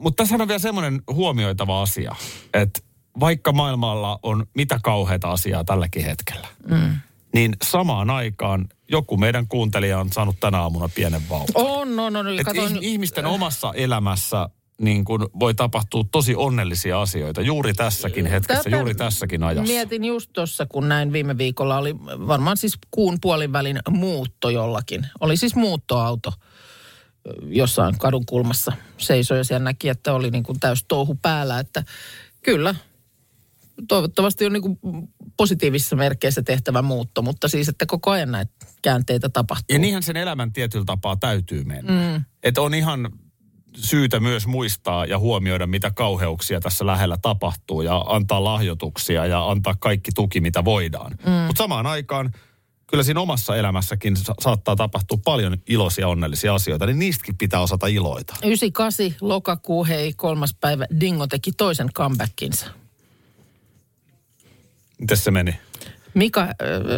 mutta 0.00 0.22
tässä 0.22 0.36
on 0.42 0.48
vielä 0.48 0.58
semmoinen 0.58 1.02
huomioitava 1.12 1.82
asia, 1.82 2.14
että 2.54 2.80
vaikka 3.20 3.52
maailmalla 3.52 4.18
on 4.22 4.46
mitä 4.54 4.78
kauheita 4.82 5.30
asiaa 5.30 5.64
tälläkin 5.64 6.04
hetkellä, 6.04 6.48
mm. 6.70 6.96
niin 7.34 7.56
samaan 7.62 8.10
aikaan 8.10 8.68
joku 8.88 9.16
meidän 9.16 9.48
kuuntelija 9.48 9.98
on 9.98 10.12
saanut 10.12 10.40
tänä 10.40 10.60
aamuna 10.60 10.88
pienen 10.94 11.22
vauvan. 11.30 11.48
On, 11.54 12.00
on, 12.00 12.16
on. 12.16 12.26
Ih- 12.26 12.78
ihmisten 12.80 13.26
omassa 13.26 13.72
elämässä 13.74 14.48
niin 14.80 15.04
kun 15.04 15.30
voi 15.40 15.54
tapahtua 15.54 16.04
tosi 16.10 16.34
onnellisia 16.34 17.00
asioita 17.00 17.40
juuri 17.40 17.74
tässäkin 17.74 18.26
hetkessä, 18.26 18.64
Tätä 18.64 18.76
juuri 18.76 18.94
tässäkin 18.94 19.42
ajassa. 19.42 19.72
Mietin 19.72 20.04
just 20.04 20.30
tuossa, 20.32 20.66
kun 20.66 20.88
näin 20.88 21.12
viime 21.12 21.38
viikolla 21.38 21.78
oli 21.78 21.96
varmaan 22.00 22.56
siis 22.56 22.78
kuun 22.90 23.18
puolin 23.20 23.52
välin 23.52 23.78
muutto 23.90 24.50
jollakin. 24.50 25.06
Oli 25.20 25.36
siis 25.36 25.56
muuttoauto 25.56 26.32
jossain 27.42 27.98
kadun 27.98 28.26
kulmassa 28.26 28.72
seisoi 28.98 29.38
ja 29.38 29.44
siellä 29.44 29.64
näki, 29.64 29.88
että 29.88 30.12
oli 30.12 30.30
niin 30.30 30.42
kuin 30.42 30.60
täys 30.60 30.84
touhu 30.88 31.18
päällä. 31.22 31.58
Että 31.58 31.84
kyllä, 32.42 32.74
toivottavasti 33.88 34.46
on 34.46 34.52
niin 34.52 34.78
positiivisissa 35.36 35.96
merkeissä 35.96 36.42
tehtävä 36.42 36.82
muutto, 36.82 37.22
mutta 37.22 37.48
siis, 37.48 37.68
että 37.68 37.86
koko 37.86 38.10
ajan 38.10 38.32
näitä 38.32 38.52
käänteitä 38.82 39.28
tapahtuu. 39.28 39.74
Ja 39.74 39.78
niinhän 39.78 40.02
sen 40.02 40.16
elämän 40.16 40.52
tietyllä 40.52 40.84
tapaa 40.84 41.16
täytyy 41.16 41.64
mennä. 41.64 41.92
Mm. 41.92 42.24
Että 42.42 42.62
on 42.62 42.74
ihan 42.74 43.12
syytä 43.76 44.20
myös 44.20 44.46
muistaa 44.46 45.06
ja 45.06 45.18
huomioida, 45.18 45.66
mitä 45.66 45.90
kauheuksia 45.90 46.60
tässä 46.60 46.86
lähellä 46.86 47.16
tapahtuu 47.22 47.82
ja 47.82 48.04
antaa 48.06 48.44
lahjoituksia 48.44 49.26
ja 49.26 49.50
antaa 49.50 49.74
kaikki 49.78 50.10
tuki, 50.14 50.40
mitä 50.40 50.64
voidaan. 50.64 51.12
Mm. 51.26 51.32
Mutta 51.32 51.58
samaan 51.58 51.86
aikaan 51.86 52.32
kyllä 52.86 53.02
siinä 53.02 53.20
omassa 53.20 53.56
elämässäkin 53.56 54.16
sa- 54.16 54.34
saattaa 54.40 54.76
tapahtua 54.76 55.18
paljon 55.24 55.56
iloisia, 55.68 56.08
onnellisia 56.08 56.54
asioita, 56.54 56.86
niin 56.86 56.98
niistäkin 56.98 57.38
pitää 57.38 57.60
osata 57.60 57.86
iloita. 57.86 58.34
98 58.42 59.14
lokakuu, 59.20 59.84
hei, 59.84 60.12
kolmas 60.12 60.54
päivä, 60.60 60.86
Dingo 61.00 61.26
teki 61.26 61.52
toisen 61.52 61.88
comebackinsa. 61.92 62.66
Miten 65.00 65.16
se 65.16 65.30
meni? 65.30 65.58
Mika, 66.14 66.48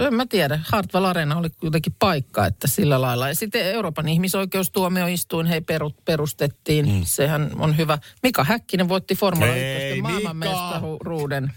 en 0.07 0.15
mä 0.15 0.27
tiedä, 0.27 0.61
Hartwell 0.65 1.05
Arena 1.05 1.37
oli 1.37 1.51
kuitenkin 1.51 1.95
paikka, 1.99 2.47
että 2.47 2.67
sillä 2.69 3.01
lailla. 3.01 3.29
Ja 3.29 3.35
sitten 3.35 3.67
Euroopan 3.67 4.09
ihmisoikeustuomioistuin, 4.09 5.47
hei 5.47 5.61
peru, 5.61 5.91
perustettiin, 6.05 6.89
mm. 6.89 7.01
sehän 7.05 7.51
on 7.59 7.77
hyvä. 7.77 7.99
Mika 8.23 8.45
Häkkinen 8.45 8.89
voitti 8.89 9.15
Formula 9.15 9.47
Ei, 9.47 9.89
1 9.99 10.03
Mika! 10.03 10.09
maailmanmestaruuden. 10.09 11.53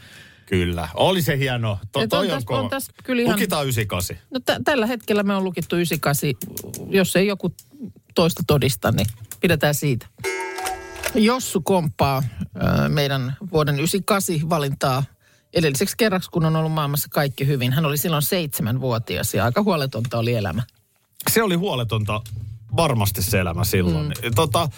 Kyllä. 0.45 0.89
Oli 0.93 1.21
se 1.21 1.37
hieno. 1.37 1.79
To, 1.91 2.01
Et 2.01 2.09
toi 2.09 2.25
on 2.27 2.33
on, 2.33 2.37
täs- 2.41 2.45
kova. 2.45 2.59
on 2.59 2.69
täs 2.69 2.87
kyllä 3.03 3.21
ihan- 3.21 3.33
Lukitaan 3.35 3.63
98. 3.65 4.17
No 4.31 4.39
t- 4.39 4.63
tällä 4.65 4.85
hetkellä 4.85 5.23
me 5.23 5.35
on 5.35 5.43
lukittu 5.43 5.75
98, 5.75 6.29
jos 6.89 7.15
ei 7.15 7.27
joku 7.27 7.53
toista 8.15 8.43
todista, 8.47 8.91
niin 8.91 9.07
pidetään 9.41 9.75
siitä. 9.75 10.07
Jossu 11.15 11.61
komppaa 11.61 12.23
ö, 12.85 12.89
meidän 12.89 13.35
vuoden 13.53 13.75
98 13.75 14.49
valintaa 14.49 15.03
edelliseksi 15.53 15.97
kerraksi, 15.97 16.29
kun 16.29 16.45
on 16.45 16.55
ollut 16.55 16.71
maailmassa 16.71 17.07
kaikki 17.11 17.47
hyvin. 17.47 17.73
Hän 17.73 17.85
oli 17.85 17.97
silloin 17.97 18.21
seitsemänvuotias 18.21 19.33
ja 19.33 19.45
aika 19.45 19.63
huoletonta 19.63 20.17
oli 20.17 20.33
elämä. 20.33 20.63
se 21.29 21.43
oli 21.43 21.55
huoletonta 21.55 22.21
varmasti 22.77 23.21
se 23.23 23.39
elämä 23.39 23.63
silloin. 23.63 24.07
Mm. 24.07 24.31
Tota, 24.35 24.69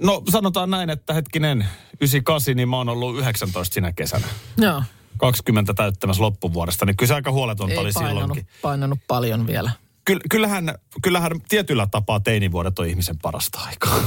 no 0.00 0.22
sanotaan 0.30 0.70
näin, 0.70 0.90
että 0.90 1.14
hetkinen, 1.14 1.58
98, 2.00 2.56
niin 2.56 2.68
mä 2.68 2.76
oon 2.76 2.88
ollut 2.88 3.18
19 3.18 3.74
sinä 3.74 3.92
kesänä. 3.92 4.26
Joo, 4.56 4.82
20 5.16 5.74
täyttämässä 5.74 6.22
loppuvuodesta, 6.22 6.86
niin 6.86 6.96
kyllä 6.96 7.08
se 7.08 7.14
aika 7.14 7.32
huoletonta 7.32 7.72
ei 7.74 7.78
oli 7.78 7.92
painanut, 7.92 8.20
silloinkin. 8.22 8.46
painanut 8.62 8.98
paljon 9.08 9.46
vielä. 9.46 9.70
Ky- 10.04 10.20
kyllähän, 10.30 10.74
kyllähän 11.02 11.32
tietyllä 11.48 11.86
tapaa 11.90 12.20
teinivuodet 12.20 12.78
on 12.78 12.86
ihmisen 12.86 13.18
parasta 13.18 13.60
aikaa. 13.60 14.00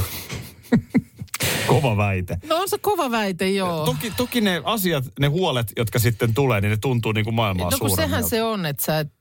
Kova 1.68 1.98
väite. 1.98 2.38
No 2.50 2.56
on 2.56 2.70
se 2.70 2.78
kova 2.78 3.12
väite, 3.12 3.50
joo. 3.50 3.86
Toki, 3.86 4.12
toki 4.18 4.42
ne 4.42 4.62
asiat, 4.64 5.04
ne 5.20 5.28
huolet, 5.28 5.72
jotka 5.78 6.00
sitten 6.00 6.34
tulee, 6.34 6.62
niin 6.62 6.70
ne 6.70 6.78
tuntuu 6.78 7.12
niin 7.12 7.24
kuin 7.26 7.36
maailmaa 7.36 7.70
no 7.72 7.78
kun 7.80 7.96
sehän 7.96 8.24
se 8.24 8.44
on, 8.44 8.66
että 8.66 8.86
sä 8.86 9.00
et... 9.00 9.12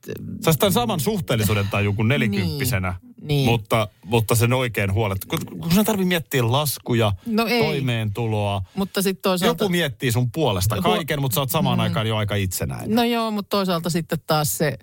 Sä 0.45 0.53
tämän 0.59 0.73
saman 0.73 0.99
suhteellisuuden 0.99 1.67
tai 1.67 1.83
joku 1.83 2.03
nelikymppisenä, 2.03 2.95
Niin, 3.01 3.27
niin. 3.27 3.45
Mutta, 3.49 3.87
mutta 4.05 4.35
sen 4.35 4.53
oikein 4.53 4.93
huolet. 4.93 5.25
Kun, 5.25 5.39
kun 5.61 5.71
sen 5.71 5.85
tarvii 5.85 6.05
miettiä 6.05 6.51
laskuja, 6.51 7.11
No 7.25 7.45
ei. 7.45 7.63
toimeentuloa. 7.63 8.61
Mutta 8.75 9.01
sitten 9.01 9.21
toisaalta... 9.21 9.63
Joku 9.63 9.71
miettii 9.71 10.11
sun 10.11 10.31
puolesta 10.31 10.75
Huo- 10.75 10.81
kaiken, 10.81 11.21
mutta 11.21 11.35
sä 11.35 11.41
oot 11.41 11.49
samaan 11.49 11.77
mm. 11.77 11.83
aikaan 11.83 12.07
jo 12.07 12.17
aika 12.17 12.35
itsenäinen. 12.35 12.95
No 12.95 13.03
joo, 13.03 13.31
mutta 13.31 13.49
toisaalta 13.49 13.89
sitten 13.89 14.19
taas 14.27 14.57
se 14.57 14.77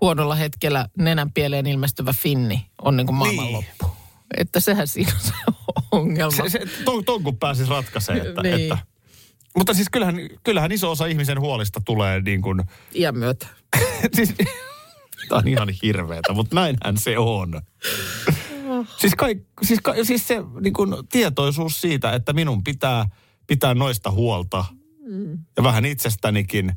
huonolla 0.00 0.34
hetkellä 0.34 0.88
nenänpieleen 0.98 1.66
ilmestyvä 1.66 2.12
finni 2.12 2.66
on 2.82 2.96
niin 2.96 3.06
kuin 3.06 3.16
maailmanloppu. 3.16 3.86
Että 4.36 4.60
sehän 4.60 4.88
siinä 4.88 5.12
on 5.14 5.20
se 5.20 5.32
ongelma. 5.92 6.36
Se, 6.36 6.48
se, 6.48 6.60
ton, 6.84 7.04
ton 7.04 7.22
kun 7.22 7.36
pääsis 7.38 7.68
ratkaisee. 7.68 8.16
Että, 8.16 8.42
Niin. 8.42 8.54
että, 8.60 8.78
mutta 9.56 9.74
siis 9.74 9.88
kyllähän, 9.92 10.16
kyllähän 10.44 10.72
iso 10.72 10.90
osa 10.90 11.06
ihmisen 11.06 11.40
huolista 11.40 11.80
tulee 11.84 12.20
niin 12.20 12.42
kuin... 12.42 12.62
Iän 12.94 13.18
myötä. 13.18 13.46
siis, 14.16 14.34
Tämä 15.28 15.38
on 15.38 15.48
ihan 15.48 15.68
hirveetä, 15.82 16.32
mutta 16.32 16.54
näinhän 16.54 16.96
se 16.98 17.18
on. 17.18 17.62
siis, 19.00 19.14
kaik, 19.14 19.38
siis, 19.62 19.80
ka, 19.82 19.94
siis 20.04 20.28
se 20.28 20.42
niin 20.60 20.72
kuin, 20.72 20.94
tietoisuus 21.12 21.80
siitä, 21.80 22.12
että 22.12 22.32
minun 22.32 22.64
pitää 22.64 23.06
pitää 23.46 23.74
noista 23.74 24.10
huolta 24.10 24.64
Mm. 25.08 25.38
ja 25.56 25.62
vähän 25.62 25.84
itsestänikin 25.84 26.72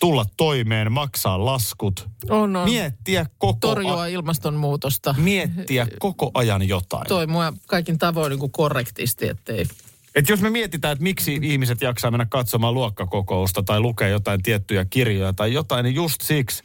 tulla 0.00 0.24
toimeen, 0.36 0.92
maksaa 0.92 1.44
laskut, 1.44 2.08
On, 2.30 2.56
on. 2.56 2.70
miettiä 2.70 3.26
koko, 3.38 3.58
Torjua 3.60 4.06
ilmastonmuutosta. 4.06 5.14
miettiä 5.18 5.86
koko 5.98 6.30
ajan 6.34 6.68
jotain. 6.68 7.06
Toimia 7.08 7.52
kaikin 7.66 7.98
tavoin 7.98 8.30
niin 8.30 8.40
kuin 8.40 8.52
korrektisti, 8.52 9.28
ettei... 9.28 9.66
Et 10.14 10.28
jos 10.28 10.40
me 10.40 10.50
mietitään, 10.50 10.92
että 10.92 11.02
miksi 11.02 11.38
ihmiset 11.42 11.80
jaksaa 11.82 12.10
mennä 12.10 12.26
katsomaan 12.26 12.74
luokkakokousta 12.74 13.62
tai 13.62 13.80
lukea 13.80 14.08
jotain 14.08 14.42
tiettyjä 14.42 14.84
kirjoja 14.84 15.32
tai 15.32 15.52
jotain, 15.52 15.84
niin 15.84 15.94
just 15.94 16.20
siksi, 16.20 16.62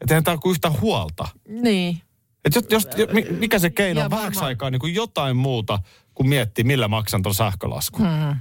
että 0.00 0.14
eihän 0.14 0.24
tämä 0.24 0.32
ole 0.32 0.40
kuin 0.40 0.50
yhtä 0.50 0.70
huolta. 0.70 1.28
Niin. 1.48 2.02
Et 2.44 2.54
jos, 2.54 2.64
jos, 2.70 2.88
mi- 3.12 3.26
mikä 3.38 3.58
se 3.58 3.70
keino 3.70 4.04
on 4.04 4.10
vähäksi 4.10 4.40
aikaa 4.40 4.70
niin 4.70 4.80
kuin 4.80 4.94
jotain 4.94 5.36
muuta, 5.36 5.78
kuin 6.14 6.28
miettiä, 6.28 6.64
millä 6.64 6.88
maksan 6.88 7.22
tuon 7.22 7.34
sähkölaskun. 7.34 8.06
Hmm. 8.06 8.36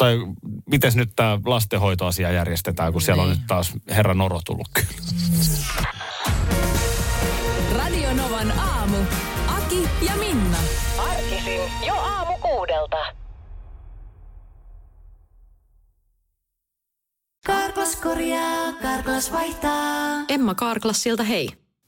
Tai 0.00 0.18
miten 0.70 0.92
nyt 0.94 1.10
tämä 1.16 1.38
lastenhoitoasia 1.46 2.30
järjestetään, 2.32 2.92
kun 2.92 3.02
siellä 3.02 3.22
on 3.22 3.28
Niin. 3.28 3.38
nyt 3.38 3.46
taas 3.46 3.72
herra 3.90 4.14
Noro 4.14 4.40
tullut 4.46 4.68
kyllä. 4.74 4.88
Radio 7.78 8.12
Novan 8.14 8.58
aamu. 8.58 8.96
Aki 9.48 9.88
ja 10.06 10.16
Minna. 10.16 10.56
Arkisin 10.98 11.60
jo 11.86 11.94
aamu 11.94 12.38
kuudelta. 12.38 12.96
Karklas 17.46 17.96
korjaa, 17.96 18.72
Karklas 18.82 19.32
vaihtaa. 19.32 20.24
Emma 20.28 20.54
Karklassilta 20.54 21.22
hei. 21.22 21.48